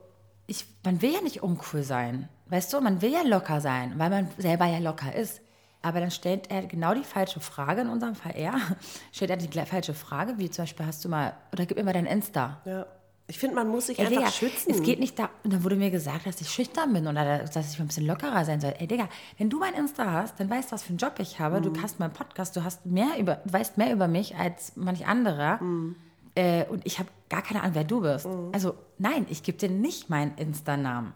[0.48, 2.30] ich, man will ja nicht uncool sein.
[2.48, 5.42] Weißt du, man will ja locker sein, weil man selber ja locker ist.
[5.82, 8.56] Aber dann stellt er genau die falsche Frage, in unserem Fall er,
[9.12, 11.94] stellt er die falsche Frage, wie zum Beispiel hast du mal, oder gib mir mal
[11.94, 12.62] dein Insta.
[12.66, 12.86] Ja.
[13.30, 14.72] Ich finde, man muss sich Ey, einfach Digga, schützen.
[14.72, 17.72] Es geht nicht da, und dann wurde mir gesagt, dass ich schüchtern bin oder dass
[17.72, 18.74] ich mal ein bisschen lockerer sein soll.
[18.80, 21.40] Ey, Digga, wenn du mein Insta hast, dann weißt du, was für einen Job ich
[21.40, 21.60] habe.
[21.60, 21.74] Mhm.
[21.74, 25.62] Du hast meinen Podcast, du hast mehr über, weißt mehr über mich als manch anderer.
[25.64, 25.96] Mhm.
[26.34, 28.28] Äh, und ich habe gar keine Ahnung, wer du bist.
[28.52, 31.14] Also, nein, ich gebe dir nicht meinen Insta-Namen.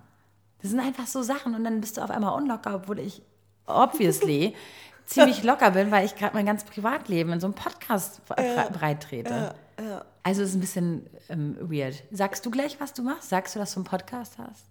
[0.61, 3.21] Das sind einfach so Sachen und dann bist du auf einmal unlocker, obwohl ich
[3.65, 4.53] obviously
[5.05, 9.01] ziemlich locker bin, weil ich gerade mein ganzes Privatleben in so einem Podcast bre- breit
[9.03, 9.55] trete.
[10.23, 12.03] Also ist ein bisschen ähm, weird.
[12.11, 13.29] Sagst du gleich, was du machst?
[13.29, 14.65] Sagst du, dass du einen Podcast hast?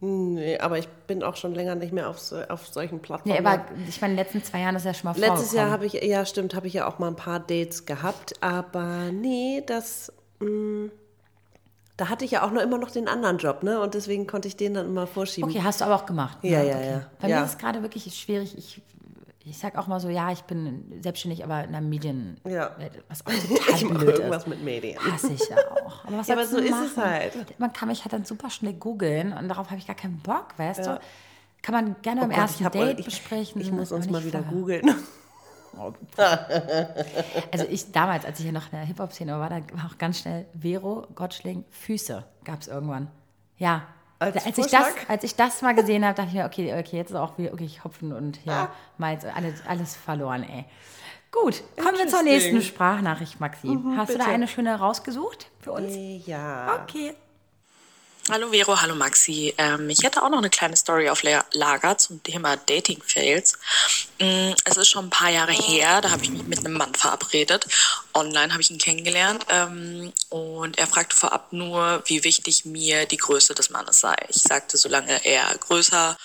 [0.00, 3.36] Nee, aber ich bin auch schon länger nicht mehr auf, so, auf solchen Plattformen.
[3.42, 5.70] Nee, aber ich meine, in den letzten zwei Jahren ist ja schon mal Letztes Jahr
[5.70, 9.60] habe ich, ja stimmt, habe ich ja auch mal ein paar Dates gehabt, aber nee,
[9.66, 10.90] das, mh,
[11.96, 13.80] da hatte ich ja auch noch immer noch den anderen Job, ne?
[13.80, 15.50] Und deswegen konnte ich den dann immer vorschieben.
[15.50, 16.38] Okay, hast du aber auch gemacht.
[16.42, 16.68] Ja, ne?
[16.68, 16.90] ja, okay.
[16.90, 17.10] ja.
[17.20, 17.38] Bei Ja.
[17.40, 18.56] mir ist es gerade wirklich schwierig.
[18.56, 18.80] Ich,
[19.50, 22.38] ich sag auch mal so, ja, ich bin selbstständig, aber in der Medien.
[22.46, 22.70] Ja.
[23.08, 24.48] Was auch total Ich mache blöd irgendwas ist.
[24.48, 24.98] mit Medien.
[25.12, 26.04] Hasse ich ja auch.
[26.04, 26.86] Aber, was Ja, aber so ist machen?
[26.86, 27.58] es halt.
[27.60, 30.54] Man kann mich halt dann super schnell googeln und darauf habe ich gar keinen Bock,
[30.56, 30.94] weißt Ja.
[30.96, 31.00] du?
[31.62, 33.60] Kann man gerne beim Oh Gott, ersten Date ich, besprechen.
[33.60, 34.52] Ich muss uns mal wieder vorher.
[34.82, 34.94] googeln.
[37.52, 40.20] Also ich damals, als ich hier noch in der Hip-Hop-Szene war, da war auch ganz
[40.20, 43.08] schnell Vero, Gottschling, Füße gab es irgendwann.
[43.58, 43.82] Ja.
[44.20, 47.10] Als ich das, als ich das mal gesehen habe, dachte ich mir, okay, okay, jetzt
[47.10, 48.72] ist auch wieder okay, Hopfen und hier Ah.
[48.96, 50.64] Malz, alles, alles verloren, ey.
[51.30, 53.68] Gut, kommen wir zur nächsten Sprachnachricht, Maxi.
[53.96, 54.34] Hast du da bitte.
[54.34, 55.94] eine schöne rausgesucht für uns?
[56.26, 56.80] Ja.
[56.82, 57.14] Okay.
[58.30, 59.54] Hallo Vero, hallo Maxi.
[59.56, 63.54] Ähm, ich hätte auch noch eine kleine Story auf La- Lager zum Thema Dating-Fails.
[64.20, 66.94] Mm, Es ist schon ein paar Jahre her, da habe ich mich mit einem Mann
[66.94, 67.66] verabredet.
[68.12, 73.16] Online habe ich ihn kennengelernt ähm, und er fragte vorab nur, wie wichtig mir die
[73.16, 74.14] Größe des Mannes sei.
[74.28, 76.18] Ich sagte, solange er größer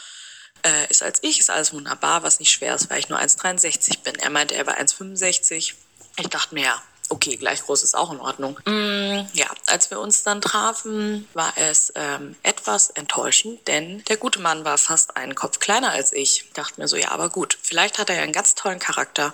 [0.66, 4.00] äh, ist als ich, ist alles wunderbar, was nicht schwer ist, weil ich nur 1,63
[4.04, 4.16] bin.
[4.16, 5.74] Er meinte, er war 1,65.
[6.18, 6.82] Ich dachte mir, ja,
[7.14, 8.60] okay, gleich groß ist auch in Ordnung.
[8.66, 14.40] Mm, ja, als wir uns dann trafen, war es ähm, etwas enttäuschend, denn der gute
[14.40, 16.46] Mann war fast einen Kopf kleiner als ich.
[16.46, 19.34] Ich dachte mir so, ja, aber gut, vielleicht hat er ja einen ganz tollen Charakter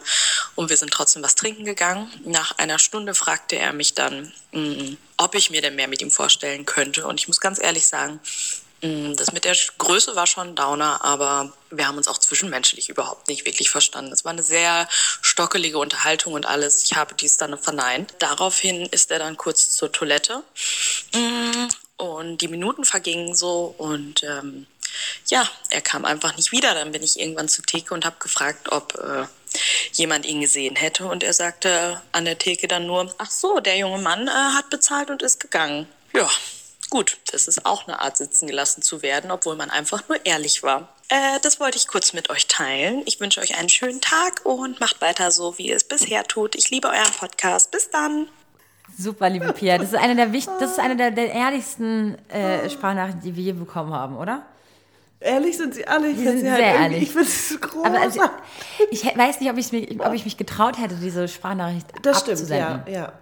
[0.56, 2.12] und wir sind trotzdem was trinken gegangen.
[2.26, 6.12] Nach einer Stunde fragte er mich dann, mm, ob ich mir denn mehr mit ihm
[6.12, 8.20] vorstellen könnte und ich muss ganz ehrlich sagen,
[8.82, 13.46] Das mit der Größe war schon Downer, aber wir haben uns auch zwischenmenschlich überhaupt nicht
[13.46, 14.14] wirklich verstanden.
[14.14, 14.88] Es war eine sehr
[15.22, 16.84] stockelige Unterhaltung und alles.
[16.86, 18.14] Ich habe dies dann verneint.
[18.20, 20.44] Daraufhin ist er dann kurz zur Toilette
[21.14, 24.68] Mm, und die Minuten vergingen so und ähm,
[25.28, 26.74] ja, er kam einfach nicht wieder.
[26.74, 29.26] Dann bin ich irgendwann zur Theke und habe gefragt, ob äh,
[29.94, 33.78] jemand ihn gesehen hätte und er sagte an der Theke dann nur, ach so, der
[33.78, 35.88] junge Mann äh, hat bezahlt und ist gegangen.
[36.14, 36.30] Ja,
[36.90, 40.64] Gut, das ist auch eine Art, sitzen gelassen zu werden, obwohl man einfach nur ehrlich
[40.64, 40.90] war.
[41.10, 43.04] Äh, das wollte ich kurz mit euch teilen.
[43.06, 46.56] Ich wünsche euch einen schönen Tag und macht weiter so, wie ihr es bisher tut.
[46.56, 47.70] Ich liebe euren Podcast.
[47.72, 48.28] Bis dann.
[48.98, 49.78] Super, liebe Pia.
[49.78, 53.44] Das ist eine der, wichtig, das ist eine der, der ehrlichsten äh, Sprachnachrichten, die wir
[53.44, 54.46] je bekommen haben, oder?
[55.20, 56.10] Ehrlich sind sie alle.
[56.10, 57.04] Ich sind sie halt sehr irgendwie- ehrlich.
[57.04, 57.86] Ich finde es groß.
[57.86, 58.22] Aber also,
[58.90, 62.40] ich weiß nicht, ob, ich's mich, ob ich mich getraut hätte, diese Sprachnachricht das stimmt,
[62.40, 62.84] abzusenden.
[62.88, 63.14] ja, ja.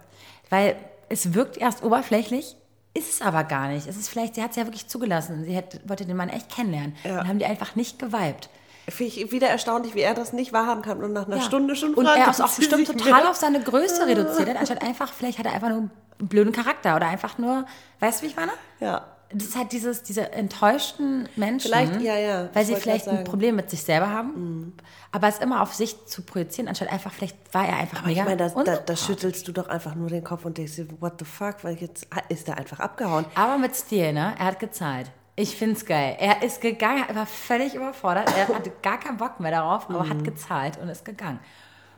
[0.48, 0.76] Weil
[1.10, 2.56] es wirkt erst oberflächlich,
[2.98, 3.86] ist es aber gar nicht.
[3.86, 5.44] Es ist vielleicht, sie hat es ja wirklich zugelassen.
[5.44, 6.96] Sie hätte, wollte den Mann echt kennenlernen.
[7.04, 7.20] Ja.
[7.20, 8.48] Und haben die einfach nicht geweibt.
[8.88, 11.42] Finde ich wieder erstaunlich, wie er das nicht wahrhaben kann und nach einer Ja.
[11.42, 14.82] Stunde schon Und fragt, er ist auch bestimmt total auf seine Größe reduziert hat, anstatt
[14.82, 17.66] einfach, vielleicht hat er einfach nur einen blöden Charakter oder einfach nur,
[18.00, 18.52] weißt du, wie ich meine?
[18.80, 19.06] Ja.
[19.30, 23.24] Das ist halt dieses, diese enttäuschten Menschen, Vielleicht, ja, ja, weil sie vielleicht ein.
[23.24, 24.74] Problem mit sich selber haben,
[25.12, 28.22] aber es immer auf sich zu projizieren, anstatt einfach, vielleicht war er einfach Aber mega
[28.22, 30.86] ich meine, da, da, da schüttelst du doch einfach nur den Kopf und denkst dir,
[31.00, 33.26] what the fuck, weil jetzt ist er einfach abgehauen.
[33.34, 34.34] Aber mit Stil, ne?
[34.38, 35.10] Er hat gezahlt.
[35.36, 36.16] Ich find's geil.
[36.18, 38.32] Er ist gegangen, er war völlig überfordert.
[38.36, 40.08] Er hatte gar keinen Bock mehr darauf, aber Mhm.
[40.10, 41.38] hat gezahlt und ist gegangen.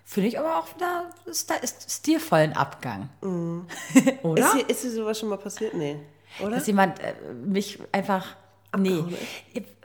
[0.05, 3.09] Finde ich aber auch wieder sta- ist stilvollen Abgang.
[4.23, 4.43] Oder?
[4.45, 5.75] Ist, dir, ist dir sowas schon mal passiert?
[5.75, 5.97] Nee.
[6.41, 6.57] Oder?
[6.57, 7.15] Dass jemand äh,
[7.45, 8.37] mich einfach.
[8.79, 9.03] Nee,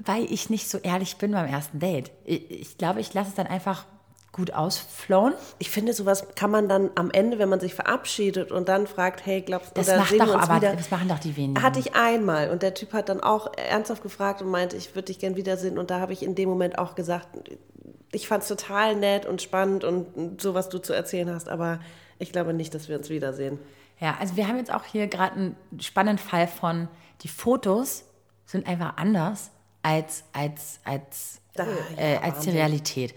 [0.05, 2.12] weil ich nicht so ehrlich bin beim ersten Date.
[2.23, 3.86] Ich, ich glaube, ich lasse es dann einfach
[4.31, 5.34] gut ausflowen.
[5.60, 9.25] Ich finde, sowas kann man dann am Ende, wenn man sich verabschiedet und dann fragt,
[9.25, 10.75] hey, glaubst du, Das oder macht sehen wir doch uns aber, wieder?
[10.75, 11.63] das machen doch die wenigen.
[11.63, 15.05] Hatte ich einmal und der Typ hat dann auch ernsthaft gefragt und meinte, ich würde
[15.05, 17.29] dich gern wiedersehen und da habe ich in dem Moment auch gesagt,
[18.12, 21.79] ich fand es total nett und spannend und so, was du zu erzählen hast, aber
[22.19, 23.58] ich glaube nicht, dass wir uns wiedersehen.
[23.99, 26.88] Ja, also wir haben jetzt auch hier gerade einen spannenden Fall von,
[27.21, 28.03] die Fotos
[28.45, 29.51] sind einfach anders
[29.84, 31.65] als, als, als, Da,
[31.97, 32.49] äh, ja, als die.
[32.51, 33.15] Realität.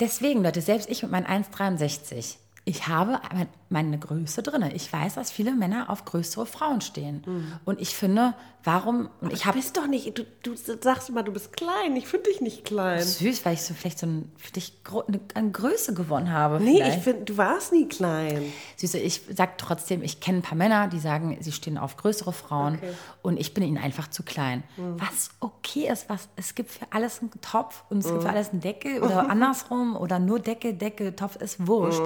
[0.00, 4.62] Deswegen, Leute, selbst ich mit meinen 1,63, ich habe mein- meine Größe drin.
[4.74, 7.24] Ich weiß, dass viele Männer auf größere Frauen stehen.
[7.64, 11.22] Und ich finde, warum, und ich Ich habe bist doch nicht, du, du sagst immer,
[11.22, 13.02] du bist klein, ich finde dich nicht klein.
[13.02, 14.74] süß, weil ich so vielleicht so ein, für dich
[15.06, 16.60] eine, an Größe gewonnen habe.
[16.60, 16.98] Nee, vielleicht.
[16.98, 18.44] ich finde, du warst nie klein.
[18.76, 22.32] Süße, ich sag trotzdem, ich kenne ein paar Männer, die sagen, sie stehen auf größere
[22.32, 22.78] Frauen
[23.22, 24.62] und ich bin ihnen einfach zu klein.
[24.76, 28.50] Was okay ist, was es gibt für alles einen Topf und es gibt für alles
[28.50, 32.00] einen Deckel oder andersrum oder nur Decke, Decke, Topf ist wurscht.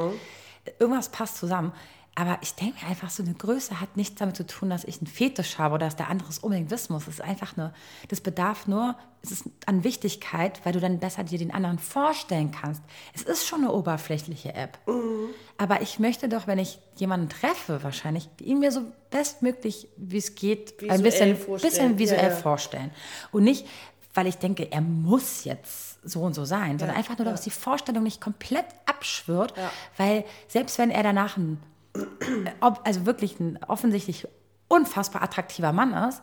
[0.78, 1.72] Irgendwas passt zusammen.
[2.14, 5.06] Aber ich denke einfach, so eine Größe hat nichts damit zu tun, dass ich einen
[5.06, 7.02] Fetisch habe oder dass der andere es unbedingt wissen muss.
[7.06, 7.72] Es ist einfach nur,
[8.08, 12.50] das bedarf nur, es ist an Wichtigkeit, weil du dann besser dir den anderen vorstellen
[12.50, 12.82] kannst.
[13.14, 14.78] Es ist schon eine oberflächliche App.
[15.58, 20.34] Aber ich möchte doch, wenn ich jemanden treffe, wahrscheinlich, ihn mir so bestmöglich, wie es
[20.34, 21.72] geht, ein Visuell bisschen, vorstellen.
[21.72, 22.34] bisschen visuell Ja, ja.
[22.36, 22.90] vorstellen.
[23.30, 23.64] Und nicht,
[24.14, 27.50] weil ich denke, er muss jetzt so und so sein, sondern einfach nur, dass die
[27.50, 29.54] Vorstellung nicht komplett abschwirrt,
[29.96, 31.60] weil selbst wenn er danach ein,
[32.60, 34.26] ob, also wirklich ein offensichtlich
[34.68, 36.22] unfassbar attraktiver Mann ist,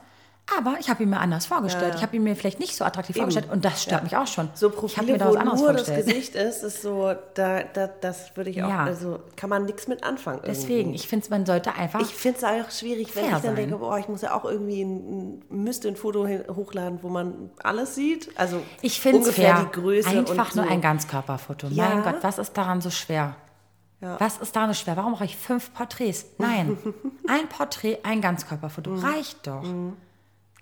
[0.57, 1.95] aber ich habe ihn mir anders vorgestellt.
[1.95, 4.49] Ich habe ihn mir vielleicht nicht so attraktiv vorgestellt und das stört mich auch schon.
[4.53, 5.87] So ich habe mir Profile, da wo was anderes nur das.
[5.87, 8.83] Gesicht ist, ist so, da, da, das würde ich auch, Ja.
[8.83, 10.41] also kann man nichts mit anfangen.
[10.45, 10.95] Deswegen, irgendwie.
[10.97, 13.55] ich finde, man sollte einfach Ich finde es auch schwierig, wenn ich dann sein.
[13.55, 17.95] denke, boah, ich muss ja auch irgendwie ein, müsste ein Foto hochladen, wo man alles
[17.95, 18.29] sieht.
[18.37, 19.65] Also Ich ungefähr fair.
[19.73, 20.69] die Größe Einfach nur so.
[20.71, 21.67] ein Ganzkörperfoto.
[21.67, 21.89] Ja.
[21.89, 23.35] Mein Gott, was ist daran so schwer?
[24.19, 24.95] Was ist daran so schwer?
[24.97, 26.27] Warum brauche ich fünf Porträts?
[26.37, 26.77] Nein,
[27.27, 28.91] ein Porträt, ein Ganzkörperfoto.
[28.91, 28.99] Mhm.
[29.03, 29.63] Reicht doch.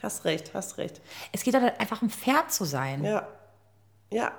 [0.03, 1.01] Hast recht, hast recht.
[1.31, 3.03] Es geht doch einfach um fair zu sein.
[3.03, 3.27] Ja.
[4.11, 4.33] Ja.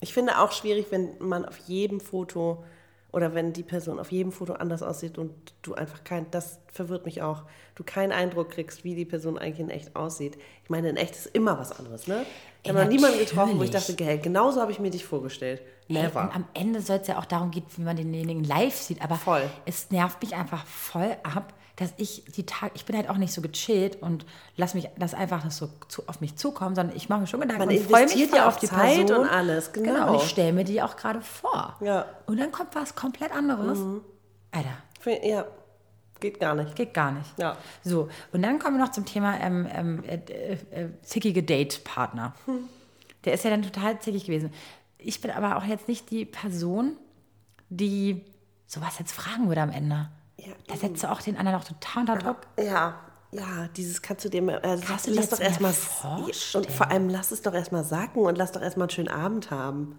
[0.00, 2.64] Ich finde auch schwierig, wenn man auf jedem Foto
[3.12, 7.06] oder wenn die Person auf jedem Foto anders aussieht und du einfach kein, das verwirrt
[7.06, 10.38] mich auch, du keinen Eindruck kriegst, wie die Person eigentlich in echt aussieht.
[10.64, 12.24] Ich meine, in echt ist immer was anderes, ne?
[12.62, 15.62] Ich habe noch niemanden getroffen, wo ich dachte, hey, genauso habe ich mir dich vorgestellt.
[15.88, 16.22] Hey, Never.
[16.22, 19.02] und am Ende soll es ja auch darum gehen, wie man denjenigen live sieht.
[19.02, 19.48] Aber Voll.
[19.66, 23.32] es nervt mich einfach voll ab, dass ich die Tag, ich bin halt auch nicht
[23.32, 27.08] so gechillt und lass mich das einfach nicht so zu, auf mich zukommen, sondern ich
[27.08, 29.72] mache mir schon Gedanken Man und freue mich ja auf die Zeit Person und alles,
[29.72, 30.10] genau.
[30.12, 31.76] Und ich stelle mir die auch gerade vor.
[31.80, 32.04] Ja.
[32.26, 33.78] Und dann kommt was komplett anderes.
[34.52, 34.68] Alter,
[35.00, 35.46] Für- Ja,
[36.20, 36.76] geht gar nicht.
[36.76, 37.30] geht gar nicht.
[37.38, 37.56] Ja.
[37.82, 42.34] So, und dann kommen wir noch zum Thema ähm, ähm, äh, äh, äh, zickige Date-Partner.
[43.24, 44.52] Der ist ja dann total zickig gewesen.
[44.98, 46.98] Ich bin aber auch jetzt nicht die Person,
[47.70, 48.22] die
[48.66, 50.10] sowas jetzt fragen würde am Ende.
[50.46, 52.38] Ja, da setzt du auch den anderen auch total unter Druck.
[52.58, 52.98] Ja,
[53.32, 55.72] ja, dieses kannst du dir mal, also Kannst lass, du lass doch erstmal
[56.54, 59.50] und vor allem lass es doch erstmal sacken und lass doch erstmal einen schönen Abend
[59.50, 59.98] haben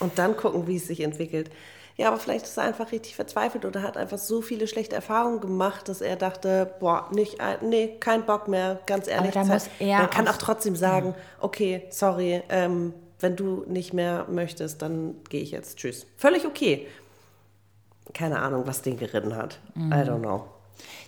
[0.00, 1.50] und dann gucken, wie es sich entwickelt.
[1.96, 5.40] Ja, aber vielleicht ist er einfach richtig verzweifelt oder hat einfach so viele schlechte Erfahrungen
[5.40, 9.30] gemacht, dass er dachte, boah, nicht, äh, nee, kein Bock mehr, ganz ehrlich.
[9.32, 13.92] da Zeit- muss er Man kann auch- trotzdem sagen, okay, sorry, ähm, wenn du nicht
[13.92, 16.04] mehr möchtest, dann gehe ich jetzt, tschüss.
[16.16, 16.88] Völlig okay.
[18.14, 19.58] Keine Ahnung, was den geritten hat.
[19.74, 19.92] Mhm.
[19.92, 20.44] I don't know.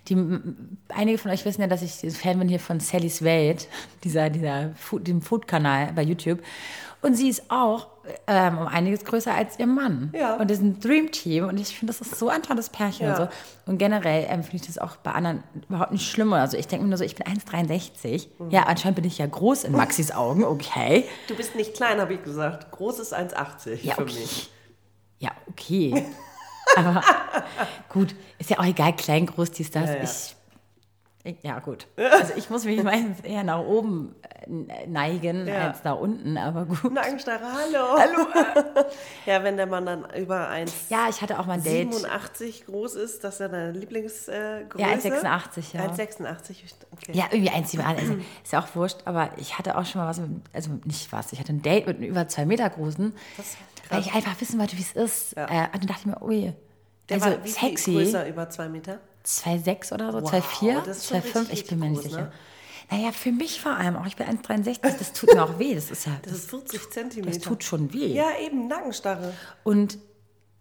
[0.07, 0.15] Die,
[0.89, 3.67] einige von euch wissen ja, dass ich Fan bin hier von Sallys Welt,
[4.03, 6.39] dieser, dieser Food, dem Food-Kanal bei YouTube.
[7.01, 7.87] Und sie ist auch
[8.25, 10.11] ähm, um einiges größer als ihr Mann.
[10.17, 10.35] Ja.
[10.37, 11.47] Und das ist ein Dream-Team.
[11.47, 13.05] Und ich finde, das ist so ein tolles Pärchen.
[13.07, 13.11] Ja.
[13.11, 13.71] Und, so.
[13.71, 16.33] und generell ähm, finde ich das auch bei anderen überhaupt nicht schlimm.
[16.33, 18.27] Also ich denke mir nur so, ich bin 1,63.
[18.39, 18.49] Mhm.
[18.49, 20.43] Ja, anscheinend bin ich ja groß in Maxis Augen.
[20.43, 21.05] Okay.
[21.27, 22.71] Du bist nicht klein, habe ich gesagt.
[22.71, 24.13] Groß ist 1,80 Ja, für okay.
[24.15, 24.49] mich.
[25.19, 26.05] Ja, okay.
[26.77, 27.03] Aber
[27.89, 29.89] gut, ist ja auch egal, klein, groß, dies, das.
[29.89, 30.03] Ja, ja.
[30.03, 30.35] Ich,
[31.23, 31.87] ich, ja, gut.
[31.97, 34.15] Also ich muss mich meistens eher nach oben
[34.47, 35.69] äh, neigen Ja.
[35.69, 36.93] als nach unten, aber gut.
[36.93, 37.97] Nackensteiner, hallo.
[37.99, 38.27] Hallo.
[39.25, 41.89] ja, wenn der Mann dann über 1,87 Ja, ich hatte auch mal ein Date.
[42.65, 44.61] groß ist, das ist ja deine Lieblingsgröße.
[44.77, 45.09] Ja, Größe?
[45.09, 45.85] 1,86, ja.
[45.87, 46.55] 1,86,
[46.93, 47.11] okay.
[47.11, 48.13] Ja, irgendwie eins, die also
[48.43, 51.33] ist ja auch wurscht, aber ich hatte auch schon mal was, mit, also nicht was,
[51.33, 53.13] ich hatte ein Date mit einem über zwei Meter großen,
[53.89, 55.35] weil ich einfach wissen wollte, wie es ist.
[55.35, 55.45] Ja.
[55.45, 56.53] Äh, und dann dachte ich mir, ui,
[57.09, 58.99] Der also war wie viel sexy, größer, über 2 Meter?
[59.25, 62.21] 2,6 oder so, Wow, 2,4, das ist schon 2,5, ich bin mir nicht groß, sicher.
[62.23, 62.31] ne?
[62.89, 65.91] Naja, für mich vor allem auch, ich bin 1,63, das tut mir auch weh, das
[65.91, 67.31] ist ja, Das ist 40 Zentimeter.
[67.37, 68.13] das tut schon weh.
[68.13, 69.33] Ja, eben, Nackenstarre.
[69.63, 69.97] Und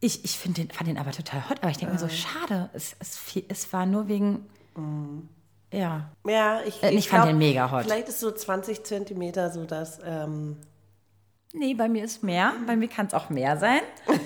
[0.01, 2.69] Ich, ich find den, fand den aber total hot, aber ich denke mir so, schade,
[2.75, 4.45] es, es, es war nur wegen,
[5.73, 6.11] ja.
[6.27, 7.85] Ja, ich, Äh, ich fand glaub, den mega hot.
[7.85, 9.99] Vielleicht ist so 20 Zentimeter so das.
[10.05, 10.59] Ähm,
[11.59, 13.81] Nee, bei mir ist mehr, bei mir kann es auch mehr sein.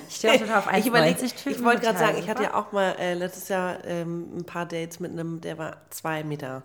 [0.09, 2.73] Ich stehe total auf 1,90 ich überleg, ich wollte gerade sagen, ich hatte ja auch
[2.73, 6.65] mal äh, letztes Jahr ähm, ein paar Dates mit einem, der war zwei Meter.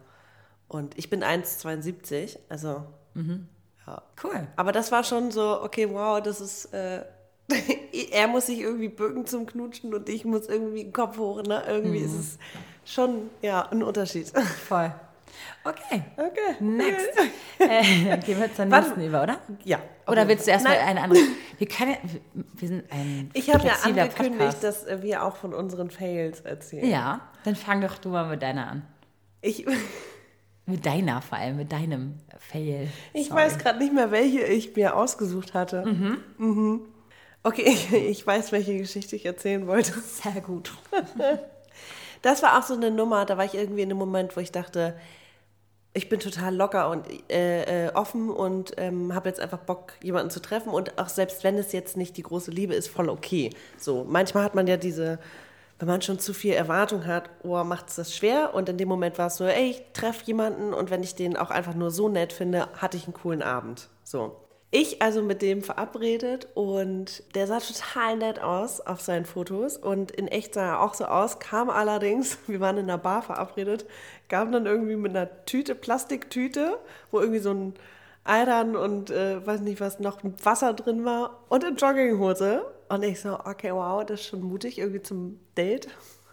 [0.67, 2.83] Und ich bin 1,72, also.
[4.23, 4.47] Cool.
[4.55, 6.73] Aber das war schon so, okay, wow, das ist.
[6.73, 7.03] Äh,
[8.11, 11.63] er muss sich irgendwie bücken zum Knutschen und ich muss irgendwie den Kopf hoch, ne?
[11.67, 12.39] Irgendwie ist es
[12.85, 14.33] schon, ja, ein Unterschied.
[14.67, 14.91] Voll.
[15.63, 16.55] Okay, Okay.
[16.59, 17.09] next.
[17.59, 19.39] äh, gehen wir zur nächsten über, oder?
[19.63, 19.79] Ja.
[20.07, 21.19] Oder willst du erstmal eine andere?
[21.57, 21.95] Wir können,
[22.33, 24.63] wir- sind ein Ich habe ja angekündigt, Podcast.
[24.63, 26.85] dass wir auch von unseren Fails erzählen.
[26.89, 28.85] Ja, dann fang doch du mal mit deiner an.
[29.41, 29.65] Ich,
[30.67, 32.89] Mit deiner vor allem, mit deinem Fail.
[33.13, 33.41] ich Sorry.
[33.43, 35.85] weiß gerade nicht mehr, welche ich mir ausgesucht hatte.
[36.37, 36.81] Mhm.
[37.43, 39.93] Okay, ich, ich weiß, welche Geschichte ich erzählen wollte.
[40.01, 40.73] Sehr gut.
[42.25, 44.51] Das war auch so eine Nummer, da war ich irgendwie in einem Moment, wo ich
[44.51, 44.95] dachte,
[45.93, 50.31] ich bin total locker und äh, äh, offen und ähm, habe jetzt einfach Bock, jemanden
[50.31, 50.69] zu treffen.
[50.69, 53.51] Und auch selbst wenn es jetzt nicht die große Liebe ist, voll okay.
[53.77, 55.19] So, manchmal hat man ja diese,
[55.77, 58.55] wenn man schon zu viel Erwartung hat, oh, macht es das schwer.
[58.55, 61.37] Und in dem Moment war es so, ey, ich treffe jemanden und wenn ich den
[61.37, 63.87] auch einfach nur so nett finde, hatte ich einen coolen Abend.
[64.03, 64.35] So.
[64.71, 70.11] Ich also mit dem verabredet und der sah total nett aus auf seinen Fotos und
[70.11, 73.85] in echt sah er auch so aus, kam allerdings, wir waren in einer Bar verabredet,
[74.27, 76.77] kam dann irgendwie mit einer Tüte, Plastiktüte,
[77.11, 77.73] wo irgendwie so ein
[78.25, 82.65] Eiern und äh, weiß nicht was, noch Wasser drin war und eine Jogginghose.
[82.89, 85.87] Und ich so, okay, wow, das ist schon mutig irgendwie zum Date.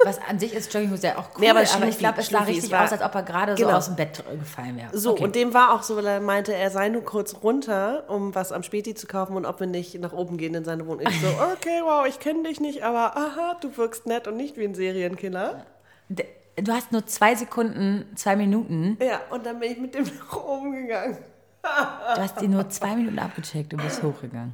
[0.04, 2.40] Was an sich ist Jogginghose ja auch cool, Nee, aber aber, ich glaube, es sah
[2.40, 3.70] richtig war- aus, als ob er gerade Genau.
[3.70, 4.96] so aus dem Bett gefallen wäre.
[4.98, 5.24] So, okay.
[5.24, 8.50] und dem war auch so, weil er meinte, er sei nur kurz runter, um was
[8.52, 11.02] am Späti zu kaufen und ob wir nicht nach oben gehen in seine Wohnung.
[11.08, 14.56] Ich so, okay, wow, ich kenne dich nicht, aber aha, du wirkst nett und nicht
[14.56, 15.64] wie ein Serienkiller.
[16.08, 18.98] Du hast nur zwei Sekunden, zwei Minuten.
[19.00, 21.16] Ja, und dann bin ich mit dem nach oben gegangen.
[21.62, 24.52] Du hast die nur zwei Minuten abgecheckt und bist hochgegangen.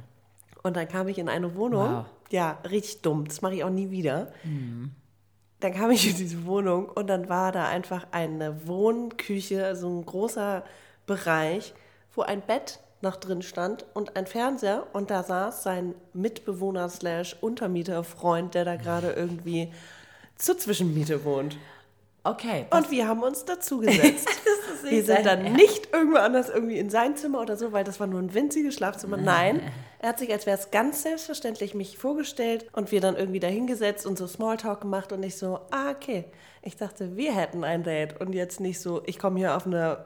[0.61, 1.91] Und dann kam ich in eine Wohnung.
[1.95, 2.05] Wow.
[2.29, 3.25] Ja, richtig dumm.
[3.27, 4.31] Das mache ich auch nie wieder.
[5.59, 10.05] Dann kam ich in diese Wohnung und dann war da einfach eine Wohnküche, so ein
[10.05, 10.63] großer
[11.05, 11.73] Bereich,
[12.15, 17.35] wo ein Bett noch drin stand und ein Fernseher und da saß sein Mitbewohner slash
[17.41, 19.71] Untermieterfreund, der da gerade irgendwie
[20.35, 21.57] zur Zwischenmiete wohnt.
[22.23, 22.65] Okay.
[22.71, 24.27] Und wir haben uns dazu gesetzt.
[24.83, 25.57] wir sind dann Ernst.
[25.57, 28.75] nicht irgendwo anders irgendwie in sein Zimmer oder so, weil das war nur ein winziges
[28.75, 29.17] Schlafzimmer.
[29.17, 29.61] Nein,
[29.99, 33.47] er hat sich, als wäre es ganz selbstverständlich, mich vorgestellt und wir dann irgendwie da
[33.47, 36.25] hingesetzt und so Smalltalk gemacht und ich so, ah, okay.
[36.61, 40.05] Ich dachte, wir hätten ein Date und jetzt nicht so, ich komme hier auf eine,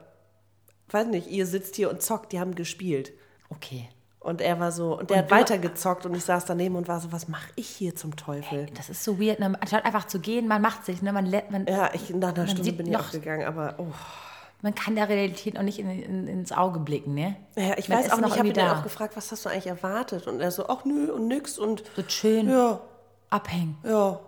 [0.89, 3.12] weiß nicht, ihr sitzt hier und zockt, die haben gespielt.
[3.49, 3.89] Okay.
[4.24, 7.12] Und er war so, und der hat weitergezockt und ich saß daneben und war so,
[7.12, 8.68] was mache ich hier zum Teufel?
[8.76, 9.40] Das ist so weird.
[9.42, 9.54] Ne?
[9.60, 11.12] Anstatt einfach zu gehen, man macht sich, ne?
[11.12, 13.88] man, man, Ja, ich, nach einer Stunde bin ich noch- auch gegangen, aber oh.
[14.62, 17.14] man kann der Realität auch nicht in, in, ins Auge blicken.
[17.16, 17.36] Ne?
[17.58, 18.80] Ja, ich Man weiß auch noch nicht, ich habe ihn dann da.
[18.80, 20.26] auch gefragt, was hast du eigentlich erwartet?
[20.26, 22.80] Und er so, ach nö und nix und So schön ja,
[23.30, 23.78] abhängen.
[23.84, 24.20] ja.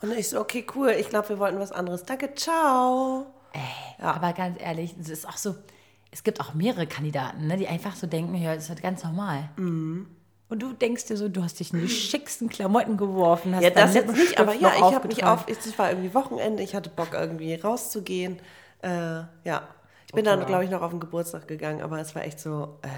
[0.00, 2.04] Und ich so, okay, cool, ich glaube, wir wollten was anderes.
[2.04, 3.26] Danke, ciao.
[3.98, 5.54] Aber ganz ehrlich, es ist auch so,
[6.12, 9.02] es gibt auch mehrere Kandidaten, ne, die einfach so denken, ja, das ist halt ganz
[9.02, 9.48] normal.
[9.56, 10.06] Mhm.
[10.48, 13.70] Und du denkst dir so, du hast dich in die schicksten Klamotten geworfen, hast Ja,
[13.70, 16.90] das jetzt nicht, aber ja, ich habe mich auf, es war irgendwie Wochenende, ich hatte
[16.90, 18.38] Bock irgendwie rauszugehen.
[18.82, 18.88] Äh,
[19.44, 19.66] ja,
[20.06, 22.78] ich bin dann, glaube ich, noch auf den Geburtstag gegangen, aber es war echt so,
[22.82, 22.88] äh,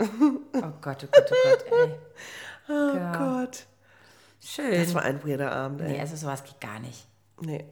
[0.00, 1.94] Oh Gott, oh Gott, oh Gott, ey.
[2.70, 3.16] oh Ja.
[3.42, 3.66] Gott.
[4.42, 4.72] Schön.
[4.72, 5.92] Das war ein weirder Abend, ey.
[5.92, 7.06] nee, also sowas geht gar nicht.
[7.42, 7.64] Nee.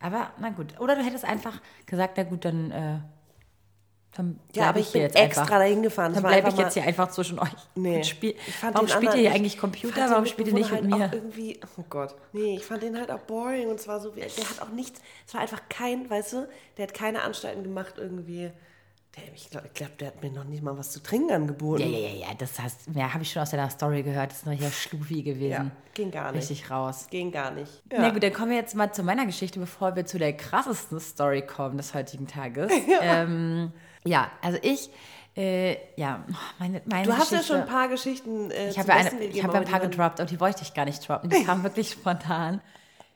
[0.00, 0.78] Aber na gut.
[0.80, 2.98] Oder du hättest einfach gesagt, na gut, dann, äh,
[4.18, 5.54] dann Ja, aber ich hier bin jetzt extra einfach.
[5.58, 6.12] dahin gefahren.
[6.12, 7.48] Dann bleibe ich jetzt hier einfach zwischen euch.
[7.74, 8.04] Nee.
[8.04, 10.10] Spiel, Ich warum spielt ihr hier ich eigentlich Computer?
[10.10, 10.98] Warum spielt ihr nicht mit mir?
[10.98, 12.14] halt Auch irgendwie, oh Gott.
[12.32, 15.00] Nee, ich fand den halt auch boring und zwar so, wie- der hat auch nichts,
[15.26, 18.50] es war einfach kein, weißt du, der hat keine Anstalten gemacht irgendwie.
[19.16, 21.80] Der, ich glaube, glaub, der hat mir noch nicht mal was zu trinken angeboten.
[21.82, 24.30] Ja, ja, ja, ja, das heißt, ja, habe ich schon aus deiner Story gehört.
[24.30, 25.50] Das ist noch hier Schlufi gewesen.
[25.50, 26.42] Ja, ging gar nicht.
[26.50, 27.06] Richtig raus.
[27.10, 27.82] Ging gar nicht.
[27.90, 31.00] Na gut, dann kommen wir jetzt mal zu meiner Geschichte, bevor wir zu der krassesten
[31.00, 32.70] Story kommen des heutigen Tages.
[32.86, 33.72] Ja, ähm,
[34.04, 34.90] ja also ich,
[35.36, 36.24] äh, ja,
[36.58, 39.24] meine, meine Du hast ja Geschichte, schon ein paar Geschichten äh, Ich habe ja, eine,
[39.24, 41.30] ich ja ein paar die gedroppt und die wollte ich gar nicht droppen.
[41.30, 42.60] Die kamen wirklich spontan.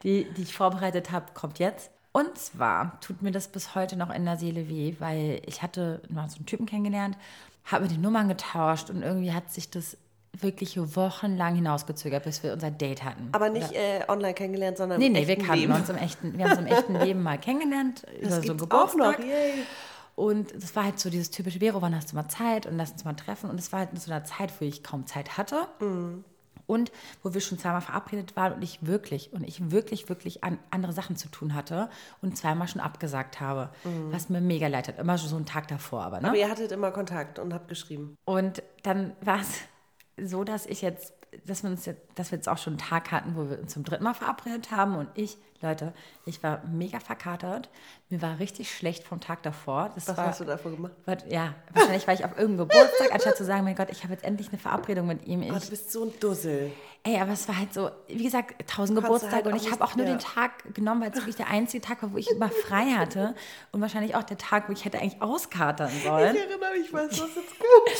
[0.04, 1.90] Die, die ich vorbereitet habe, kommt jetzt.
[2.12, 6.02] Und zwar tut mir das bis heute noch in der Seele weh, weil ich hatte
[6.08, 7.16] mal so einen Typen kennengelernt,
[7.64, 9.96] habe den Nummern getauscht und irgendwie hat sich das
[10.32, 13.28] wirklich wochenlang hinausgezögert, bis wir unser Date hatten.
[13.32, 15.72] Aber nicht äh, online kennengelernt, sondern Nee, im nee, wir echten kannten Leben.
[15.74, 18.62] uns im echten, wir haben uns im echten Leben mal kennengelernt, über so einen gibt's
[18.64, 19.18] auch Geburtstag.
[19.20, 19.52] noch, yay.
[20.14, 22.92] Und es war halt so dieses typische, Vero, wann hast du mal Zeit und lass
[22.92, 23.48] uns mal treffen.
[23.50, 25.66] Und es war halt in so einer Zeit, wo ich kaum Zeit hatte.
[25.80, 26.24] Mhm.
[26.64, 26.92] Und
[27.22, 30.92] wo wir schon zweimal verabredet waren und ich wirklich, und ich wirklich, wirklich an andere
[30.92, 31.90] Sachen zu tun hatte
[32.22, 33.70] und zweimal schon abgesagt habe.
[34.10, 34.98] Was mir mega leid hat.
[34.98, 36.28] Immer schon so einen Tag davor, aber, ne?
[36.28, 38.16] Aber ihr hattet immer Kontakt und habt geschrieben.
[38.24, 41.12] Und dann war es so, dass ich jetzt,
[41.46, 43.72] dass wir uns jetzt, dass wir jetzt auch schon einen Tag hatten, wo wir uns
[43.72, 45.92] zum dritten Mal verabredet haben und ich, Leute,
[46.26, 47.68] ich war mega verkatert.
[48.10, 49.90] Mir war richtig schlecht vom Tag davor.
[49.94, 50.92] Das Was war, hast du davor gemacht?
[51.06, 54.12] Wat- Ja, wahrscheinlich war ich auf irgendeinem Geburtstag, anstatt zu sagen, mein Gott, ich habe
[54.12, 55.42] jetzt endlich eine Verabredung mit ihm.
[55.42, 56.72] Oh, Ich, du bist so ein Dussel.
[57.04, 59.96] Ey, aber es war halt so, wie gesagt, tausend Geburtstage halt und ich habe auch
[59.96, 60.12] nur ja.
[60.12, 63.34] den Tag genommen, weil es wirklich der einzige Tag war, wo ich immer frei hatte
[63.72, 66.36] und wahrscheinlich auch der Tag, wo ich hätte eigentlich auskatern sollen.
[66.36, 67.98] Ich erinnere mich, was was jetzt kommt.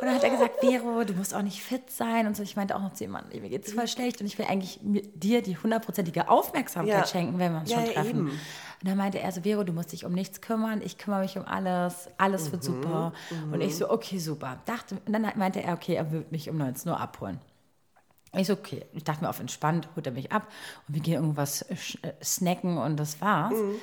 [0.00, 2.42] Und dann hat er gesagt, Vero, du musst auch nicht fit sein und so.
[2.42, 5.42] Ich meinte auch noch zu jemandem, mir geht's voll schlecht und ich will eigentlich dir
[5.42, 7.06] die hundertprozentige Aufmerksamkeit Ja.
[7.06, 8.10] schenken, wenn wir uns Ja, schon treffen.
[8.10, 8.30] eben.
[8.30, 11.36] Und dann meinte er so, Vero, du musst dich um nichts kümmern, ich kümmere mich
[11.36, 13.12] um alles, alles Mhm, wird super.
[13.52, 14.58] Und ich so, okay, super.
[14.64, 17.40] Dachte, und dann meinte er, okay, er wird mich um 19 Uhr abholen.
[18.36, 18.84] Ich so, okay.
[18.92, 20.46] Ich dachte mir auf entspannt, holt er mich ab
[20.86, 21.76] und wir gehen irgendwas äh,
[22.22, 23.54] snacken und das war's.
[23.54, 23.74] Mhm.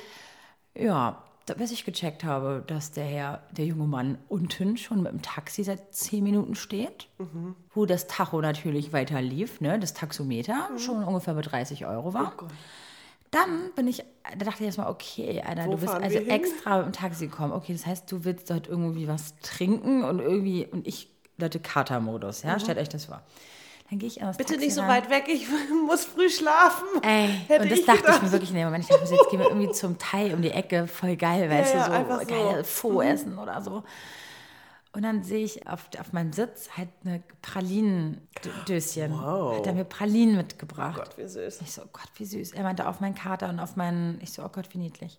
[0.74, 5.12] Ja, da, bis ich gecheckt habe, dass der Herr, der junge Mann unten schon mit
[5.12, 7.56] dem Taxi seit zehn Minuten steht, Mhm.
[7.74, 10.78] wo das Tacho natürlich weiter lief, ne, das Taxometer Mhm.
[10.78, 12.32] schon ungefähr bei 30 Euro Oh war.
[13.30, 14.02] Dann bin ich,
[14.38, 17.52] da dachte ich erstmal, okay, Alter, Wo du bist also extra mit dem Taxi gekommen.
[17.52, 22.42] Okay, das heißt, du willst dort irgendwie was trinken und irgendwie, und ich, Leute, Katermodus,
[22.42, 23.20] ja, stellt euch das vor.
[23.90, 24.26] Dann gehe ich Mhm.
[24.36, 24.90] Bitte Taxi nicht so rein.
[24.90, 25.46] weit weg, ich
[25.86, 26.86] muss früh schlafen.
[27.02, 28.22] Ey, Hätte und das ich dachte ich gedacht.
[28.22, 28.84] mir wirklich in dem Moment.
[28.84, 31.88] Ich dachte, jetzt gehen wir irgendwie zum Thai um die Ecke, voll geil, weißt ja,
[31.88, 32.24] du, so so.
[32.24, 32.28] Mhm.
[32.28, 33.82] geil Pho essen oder so.
[34.92, 39.12] Und dann sehe ich auf, auf meinem Sitz halt eine Pralinendöschen.
[39.12, 39.58] Wow.
[39.58, 40.96] Hat er mir Pralinen mitgebracht.
[40.96, 41.60] Gott, wie süß.
[41.60, 42.52] Ich so, oh Gott, wie süß.
[42.52, 45.18] Er meinte auf meinen Kater und auf meinen, ich so, oh Gott, wie niedlich.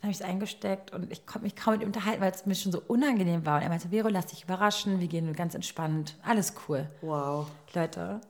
[0.00, 2.46] Dann habe ich es eingesteckt und ich konnte mich kaum mit ihm unterhalten, weil es
[2.46, 3.56] mir schon so unangenehm war.
[3.56, 6.88] Und er meinte, Vero, lass dich überraschen, wir gehen ganz entspannt, alles cool.
[7.00, 7.48] Wow.
[7.74, 8.20] Leute,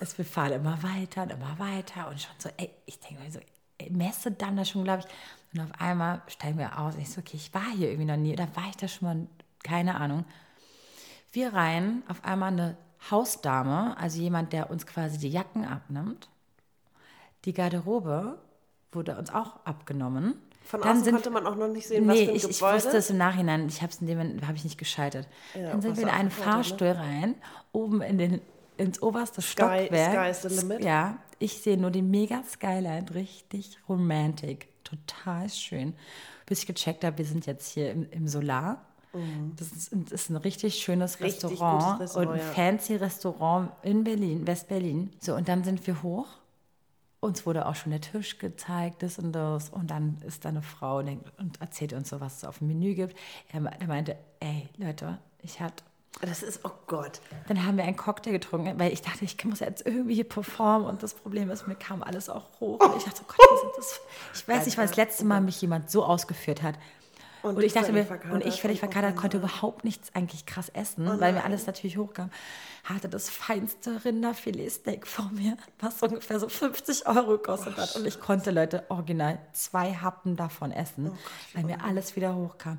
[0.00, 3.40] es, fahren immer weiter und immer weiter und schon so, ey, ich denke mir so,
[3.78, 5.58] ey, Messe dann da schon, glaube ich.
[5.58, 6.94] Und auf einmal steigen wir aus.
[6.94, 9.08] Und ich so, okay, ich war hier irgendwie noch nie, oder war ich da schon
[9.08, 9.26] mal,
[9.62, 10.24] keine Ahnung.
[11.32, 12.76] Wir rein, auf einmal eine
[13.10, 16.28] Hausdame, also jemand, der uns quasi die Jacken abnimmt.
[17.44, 18.38] Die Garderobe
[18.92, 20.34] wurde uns auch abgenommen.
[20.66, 22.44] Von Dann außen sind- konnte man auch noch nicht sehen, was Nee, für ein ich,
[22.44, 22.74] ich Gebäude.
[22.76, 23.68] wusste es im Nachhinein.
[23.68, 25.28] Ich habe es in dem habe ich nicht geschaltet.
[25.54, 26.30] dann sind was wir in einen ne?
[26.34, 27.34] Fahrstuhl rein,
[27.72, 28.40] oben in den,
[28.76, 30.12] ins oberste Sky- Stockwerk.
[30.12, 30.84] Sky is the limit.
[30.84, 35.94] Ja, ich sehe nur die mega Skyline, richtig romantic, total schön.
[36.46, 38.84] Bis ich gecheckt habe, wir sind jetzt hier im, im Solar.
[39.56, 41.24] Das ist, ein- ist ein richtig schönes Mhm.
[41.26, 42.62] Richtig Restaurant, gutes und ein Restaurant, ja.
[42.70, 45.10] fancy Restaurant in Berlin, West-Berlin.
[45.20, 46.26] So, und dann sind wir hoch
[47.26, 49.68] uns wurde auch schon der Tisch gezeigt, das und das.
[49.68, 52.68] Und dann ist da eine Frau und, und erzählt uns so, was es auf dem
[52.68, 53.16] Menü gibt.
[53.52, 55.84] Er, er meinte, ey, Leute, ich hatte.
[56.22, 57.20] Das ist, oh Gott.
[57.46, 60.88] Dann haben wir einen Cocktail getrunken, weil ich dachte, ich muss jetzt irgendwie hier performen.
[60.88, 62.80] Und das Problem ist, mir kam alles auch hoch.
[62.80, 64.00] Und ich dachte, oh Gott, wie sind das?
[64.34, 66.76] Ich weiß nicht, wann das letzte Mal mich jemand so ausgeführt hat.
[67.46, 70.14] Und, Und ich dachte mir, völlig und ich verkatert völlig verkatert, oh konnte überhaupt nichts
[70.14, 72.30] eigentlich krass essen, weil mir alles natürlich hochkam.
[72.84, 77.96] Hatte das feinste Rinderfiletsteak vor mir, was ungefähr so 50 Euro gekostet hat.
[77.96, 81.10] Und ich konnte, Leute, original zwei Happen davon essen,
[81.54, 82.78] weil mir alles wieder hochkam.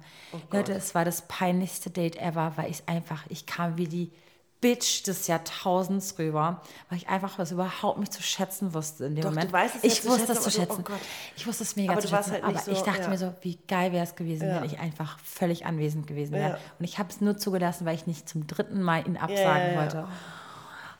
[0.51, 4.11] Leute, es war das peinlichste Date ever, weil ich einfach, ich kam wie die
[4.59, 9.21] Bitch des Jahrtausends rüber, weil ich einfach was überhaupt nicht zu schätzen wusste in dem
[9.21, 9.53] Doch, du Moment.
[9.53, 10.83] weißt es ich zu wusste es schätzen, zu aber du- oh schätzen.
[10.83, 10.99] Gott.
[11.35, 13.07] ich wusste es mega Aber zu du schätzen, halt aber ich so- dachte ja.
[13.09, 14.55] mir so, wie geil wäre es gewesen, Ja.
[14.55, 16.51] wenn ich einfach völlig anwesend gewesen wäre.
[16.53, 16.57] Ja.
[16.79, 20.07] Und ich habe es nur zugelassen, weil ich nicht zum dritten Mal ihn absagen wollte.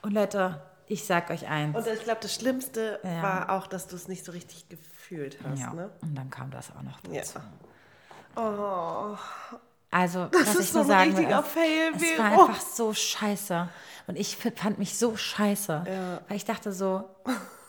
[0.04, 1.76] Und Leute, ich sag euch eins.
[1.76, 5.60] Und ich glaube, das Schlimmste war auch, dass du es nicht so richtig gefühlt hast.
[5.60, 5.74] ja.
[5.74, 5.90] Ne?
[6.04, 7.16] Und dann kam das auch noch dazu.
[7.16, 7.24] Ja.
[8.36, 9.18] Oh,
[9.90, 12.46] Also, Das was ist ich so ein sagen will, richtiger es- Fail, es war Vero.
[12.46, 13.70] einfach so scheiße.
[14.08, 16.20] Und ich fand mich so scheiße.
[16.28, 17.04] Weil ich dachte so,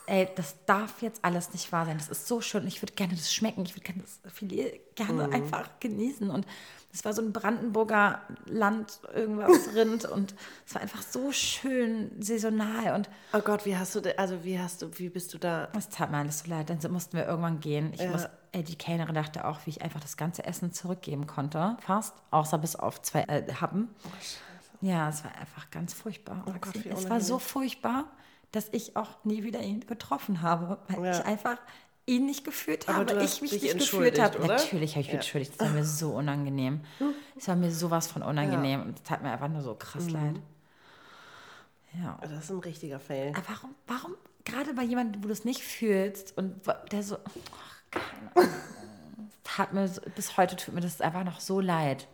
[0.07, 1.99] ey, das darf jetzt alles nicht wahr sein.
[1.99, 2.67] Das ist so schön.
[2.67, 3.63] Ich würde gerne das schmecken.
[3.63, 5.33] Ich würde gerne das Filet gerne Mhm.
[5.35, 6.31] einfach genießen.
[6.31, 6.47] Und
[6.93, 10.05] es war so ein Brandenburger Land, irgendwas Rind.
[10.05, 10.35] Und
[10.67, 12.95] es war einfach so schön saisonal.
[12.95, 15.69] Und oh Gott, wie hast du, also wie hast du, wie bist du da?
[15.77, 16.71] es tat mir alles so leid.
[16.71, 17.93] Dann mussten wir irgendwann gehen.
[17.95, 21.77] Ich muss, ey, die Kellnerin dachte auch, wie ich einfach das ganze Essen zurückgeben konnte.
[21.81, 22.15] Fast.
[22.31, 23.89] Außer bis auf zwei äh, Happen.
[24.81, 26.43] Ja, es war einfach ganz furchtbar.
[26.47, 28.05] Oh Gott, es war so furchtbar,
[28.53, 31.19] dass ich auch nie wieder ihn getroffen habe, weil Ja.
[31.19, 31.57] ich einfach
[32.07, 34.39] ihn nicht gefühlt Aber habe, hast ich mich nicht gefühlt habe.
[34.39, 34.47] oder?
[34.57, 35.53] Natürlich habe ich mich entschuldigt.
[35.55, 36.81] Es war mir so unangenehm.
[37.37, 40.13] Es war mir sowas von unangenehm und es tat mir einfach nur so krass Mhm.
[40.13, 40.37] leid.
[42.03, 42.19] Ja.
[42.23, 43.33] Das ist ein richtiger Fail.
[43.35, 46.61] Aber warum, warum, gerade bei jemandem, wo du es nicht fühlst und
[46.93, 47.17] der so,
[49.45, 52.07] tat mir, bis heute tut mir das einfach noch so leid.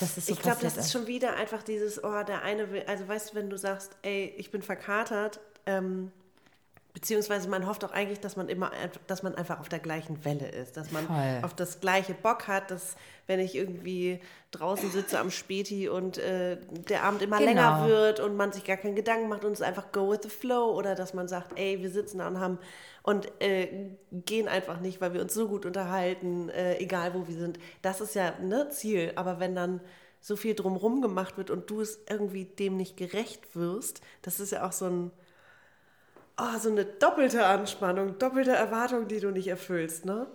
[0.00, 3.06] das so ich glaube, das ist schon wieder einfach dieses, oh, der eine will, also
[3.06, 6.12] weißt du, wenn du sagst, ey, ich bin verkatert, ähm,
[6.94, 8.70] beziehungsweise man hofft auch eigentlich, dass man immer,
[9.08, 11.40] dass man einfach auf der gleichen Welle ist, dass man Voll.
[11.42, 12.94] auf das gleiche Bock hat, dass
[13.26, 14.20] wenn ich irgendwie
[14.52, 17.48] draußen sitze am Späti und äh, der Abend immer Genau.
[17.50, 20.28] länger wird und man sich gar keinen Gedanken macht und es einfach go with the
[20.28, 22.58] flow oder dass man sagt, ey, wir sitzen da und haben
[23.02, 27.34] und äh, gehen einfach nicht, weil wir uns so gut unterhalten, äh, egal wo wir
[27.34, 27.58] sind.
[27.82, 29.80] Das ist ja ne Ziel, aber wenn dann
[30.20, 34.52] so viel drumrum gemacht wird und du es irgendwie dem nicht gerecht wirst, das ist
[34.52, 35.10] ja auch so ein
[36.36, 40.26] oh, so eine doppelte Anspannung, doppelte Erwartung, die du nicht erfüllst, ne?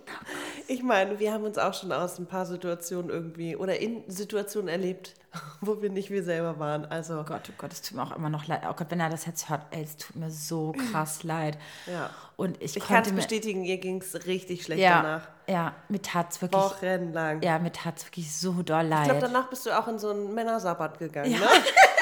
[0.66, 4.68] Ich meine, wir haben uns auch schon aus ein paar Situationen irgendwie oder in Situationen
[4.68, 5.14] erlebt,
[5.60, 6.86] wo wir nicht wir selber waren.
[6.86, 8.62] Also Oh Gott, oh Gott, es tut mir auch immer noch leid.
[8.68, 11.58] Oh Gott, wenn er das jetzt hört, ey, es tut mir so krass leid.
[11.86, 12.10] Ja.
[12.36, 15.28] Und ich, ich kann konnte es bestätigen, ihr ging es richtig schlecht ja, danach.
[15.46, 17.42] ja, mir tat's wirklich, Wochenlang.
[17.42, 19.02] ja, mir tat's wirklich so doll leid.
[19.02, 21.38] Ich glaube, danach bist du auch in so einen Männersabbat gegangen, ne?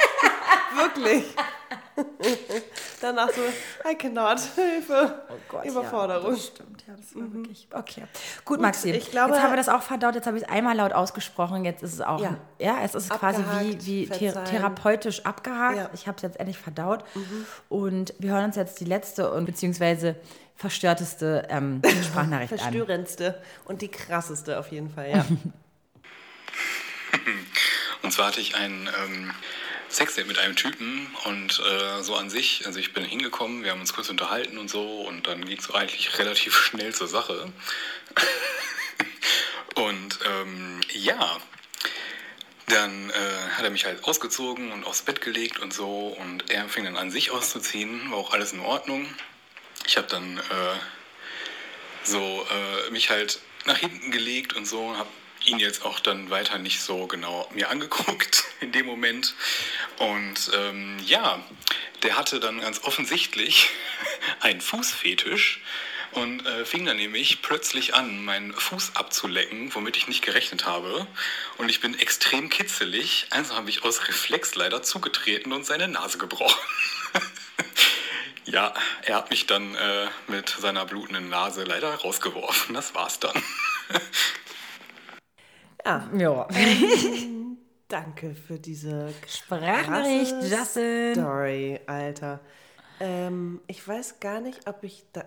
[0.77, 1.25] Wirklich.
[3.01, 3.41] danach so,
[3.89, 5.23] I cannot, Hilfe,
[5.64, 6.31] Überforderung.
[6.31, 7.69] Ja, das stimmt, ja, das war wirklich.
[7.73, 8.05] Okay.
[8.45, 8.91] Gut, Maxi.
[8.91, 11.64] ich glaube- jetzt haben wir das auch verdaut, jetzt habe ich es einmal laut ausgesprochen,
[11.64, 12.79] jetzt ist es auch, ja, Ja.
[12.83, 15.77] es ist quasi wie, Abgehakt, wie thera therapeutisch abgehakt.
[15.77, 15.91] Ja.
[15.93, 17.05] Ich habe es jetzt endlich verdaut.
[17.69, 20.16] Und wir hören uns jetzt die letzte und beziehungsweise
[20.57, 22.59] verstörteste ähm, Sprachnachricht an.
[22.59, 25.27] Verstörendste und die krasseste auf jeden Fall, ja.
[28.03, 29.31] Und zwar hatte ich ein ähm,
[29.91, 33.80] Sexdate mit einem Typen und äh, so an sich, also ich bin hingekommen, wir haben
[33.80, 37.51] uns kurz unterhalten und so und dann ging es eigentlich relativ schnell zur Sache.
[39.74, 41.39] und ähm, ja,
[42.66, 46.68] dann äh, hat er mich halt ausgezogen und aufs Bett gelegt und so und er
[46.68, 49.07] fing dann an sich auszuziehen, war auch alles in Ordnung.
[49.86, 50.78] Ich habe dann äh,
[52.03, 55.09] so äh, mich halt nach hinten gelegt und so, habe
[55.45, 59.34] ihn jetzt auch dann weiter nicht so genau mir angeguckt in dem Moment.
[59.99, 61.43] Und ähm, ja,
[62.03, 63.70] der hatte dann ganz offensichtlich
[64.41, 65.61] einen Fußfetisch
[66.12, 71.07] und äh, fing dann nämlich plötzlich an, meinen Fuß abzulecken, womit ich nicht gerechnet habe.
[71.59, 76.18] Und ich bin extrem kitzelig, also habe ich aus Reflex leider zugetreten und seine Nase
[76.18, 76.59] gebrochen.
[78.51, 78.72] Ja,
[79.03, 82.74] er hat mich dann äh, mit seiner blutenden Nase leider rausgeworfen.
[82.74, 83.43] Das war's dann.
[85.85, 86.49] Ja.
[87.89, 91.14] Danke für diese Sprachnachricht, Justin.
[91.14, 92.41] Story, Alter.
[93.01, 95.24] Ähm, ich weiß gar nicht, ob ich da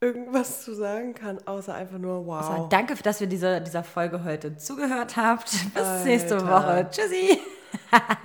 [0.00, 2.48] irgendwas zu sagen kann, außer einfach nur wow.
[2.48, 5.50] Also, danke, dass ihr dieser, dieser Folge heute zugehört habt.
[5.74, 6.04] Bis Alter.
[6.04, 6.88] nächste Woche.
[6.90, 7.38] Tschüssi.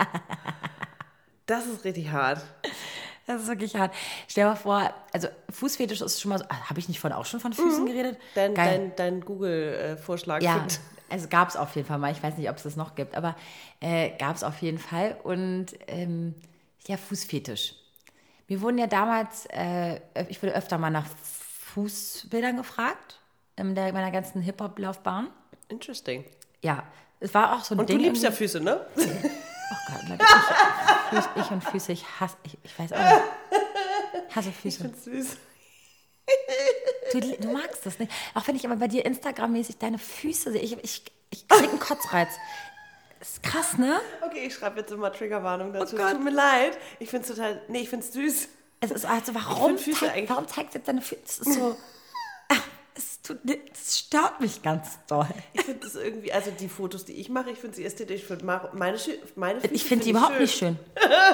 [1.48, 2.42] Das ist richtig hart.
[3.28, 3.94] Das ist wirklich hart.
[4.28, 6.46] Stell dir mal vor, also Fußfetisch ist schon mal so.
[6.50, 8.18] Habe ich nicht von auch schon von Füßen geredet?
[8.34, 10.42] Dein, dein, dein Google-Vorschlag.
[10.42, 10.80] Ja, find-
[11.10, 12.12] also gab es auf jeden Fall mal.
[12.12, 13.36] Ich weiß nicht, ob es das noch gibt, aber
[13.80, 15.18] äh, gab es auf jeden Fall.
[15.24, 16.36] Und ähm,
[16.88, 17.76] ja, Fußfetisch.
[18.48, 20.00] Wir wurden ja damals, äh,
[20.30, 21.06] ich wurde öfter mal nach
[21.74, 23.20] Fußbildern gefragt
[23.56, 25.30] in der, meiner ganzen Hip-Hop-Laufbahn.
[25.68, 26.26] Interesting.
[26.62, 26.84] Ja,
[27.20, 27.98] es war auch so ein Und Ding.
[27.98, 28.86] du liebst ja Füße, ne?
[29.68, 33.22] Oh Gott, Leute, ich, Füß, ich und Füße, ich hasse, ich, ich weiß auch nicht.
[34.30, 34.92] Ich hasse Füße.
[35.04, 35.38] Süß.
[37.22, 38.12] Du, du magst das nicht.
[38.34, 41.80] Auch wenn ich aber bei dir Instagram-mäßig deine Füße sehe, ich, ich, ich krieg einen
[41.80, 42.30] Kotzreiz.
[43.22, 44.00] Ist krass, ne?
[44.22, 45.96] Okay, ich schreibe jetzt immer Triggerwarnung dazu.
[45.96, 46.12] Oh Gott.
[46.14, 46.78] Tut mir leid.
[47.00, 47.62] Ich finde es total.
[47.70, 48.48] Nee, ich finde es süß.
[48.82, 51.22] Es ist also, warum, zeig, eigentlich- warum zeigst du jetzt deine Füße?
[51.26, 51.76] Es ist so.
[52.50, 52.62] Ach,
[52.94, 53.40] es, tut,
[53.74, 55.28] es stört mich ganz doll.
[55.54, 58.22] Ich finde es irgendwie, also die Fotos, die ich mache, ich finde sie ästhetisch.
[58.22, 59.18] Ich finde meine, meine Füße
[59.72, 60.78] Ich finde die find überhaupt nicht schön.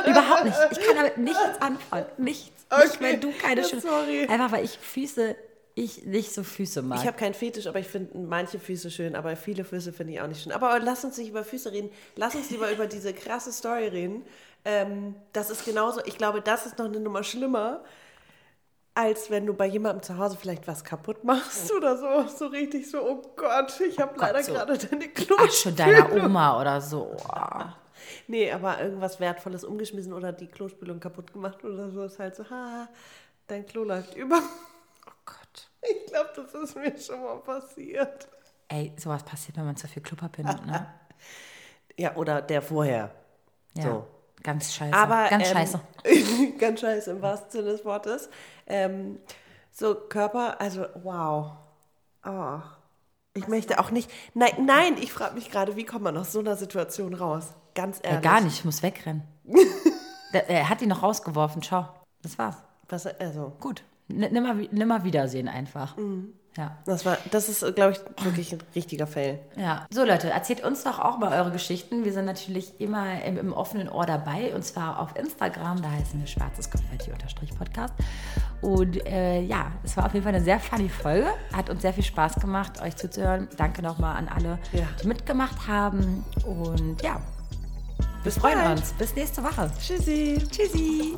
[0.07, 0.57] überhaupt nicht.
[0.71, 2.05] Ich kann damit nichts anfangen.
[2.17, 2.45] Nichts.
[2.45, 2.97] Nicht, Okay.
[3.01, 3.82] weil du keine Ja, schönen.
[3.82, 4.27] sorry.
[4.27, 5.36] Einfach weil ich Füße,
[5.76, 6.99] ich nicht so Füße mag.
[6.99, 10.22] Ich habe keinen Fetisch, aber ich finde manche Füße schön, aber viele Füße finde ich
[10.22, 10.51] auch nicht schön.
[10.51, 11.89] Aber lass uns nicht über Füße reden.
[12.15, 14.24] Lass uns lieber über diese krasse Story reden.
[14.65, 17.84] Ähm, das ist genauso, ich glaube, das ist noch eine Nummer schlimmer,
[18.93, 22.28] als wenn du bei jemandem zu Hause vielleicht was kaputt machst oder so.
[22.28, 24.53] So richtig so, oh Gott, ich habe leider so.
[24.53, 25.78] gerade deine Klospülung.
[25.78, 27.15] deiner Oma oder so.
[27.28, 27.63] Oh.
[28.28, 32.03] Nee, aber irgendwas Wertvolles umgeschmissen oder die Klospülung kaputt gemacht oder so.
[32.03, 32.89] Ist halt so, ha,
[33.47, 34.41] dein Klo läuft über.
[35.82, 38.27] Ich glaube, das ist mir schon mal passiert.
[38.67, 40.88] Ey, sowas passiert, wenn man zu viel Klopapier nimmt, ne?
[41.97, 43.11] Ja, oder der vorher.
[43.75, 43.84] Ja.
[43.84, 44.07] So.
[44.43, 44.97] Ganz scheiße.
[44.97, 45.82] Aber Ganz ähm, scheiße.
[46.57, 48.29] ganz scheiße im wahrsten Sinne des Wortes.
[48.65, 49.19] Ähm,
[49.71, 51.51] so Körper, also wow.
[52.25, 52.59] Oh.
[53.34, 54.09] Ich möchte auch nicht.
[54.34, 57.49] Nein, nein, ich frage mich gerade, wie kommt man aus so einer Situation raus?
[57.75, 58.23] Ganz Ja, ehrlich.
[58.23, 59.23] gar nicht, ich muss wegrennen.
[60.34, 61.89] Er hat ihn noch rausgeworfen, schau.
[62.21, 62.55] Das war's.
[62.88, 63.84] Was, also, Gut.
[64.12, 65.95] Nimmer, nimmer Wiedersehen einfach.
[66.57, 66.78] Ja.
[66.86, 69.39] Das, war, das ist, glaube ich, wirklich ein richtiger Fail.
[69.55, 69.86] Ja.
[69.89, 72.03] So Leute, erzählt uns doch auch mal eure Geschichten.
[72.03, 76.20] Wir sind natürlich immer im, im offenen Ohr dabei und zwar auf Instagram, da heißen
[76.20, 77.93] wir schwarzes Konfetti-Podcast.
[78.62, 81.28] Und äh, ja, es war auf jeden Fall eine sehr funny Folge.
[81.53, 83.47] Hat uns sehr viel Spaß gemacht, euch zuzuhören.
[83.55, 84.88] Danke nochmal an alle, Ja.
[85.01, 86.26] die mitgemacht haben.
[86.45, 88.80] Und ja, wir Bis freuen bald.
[88.80, 88.91] uns.
[88.93, 89.72] Bis nächste Woche.
[89.80, 90.38] Tschüssi.
[90.51, 91.18] Tschüssi.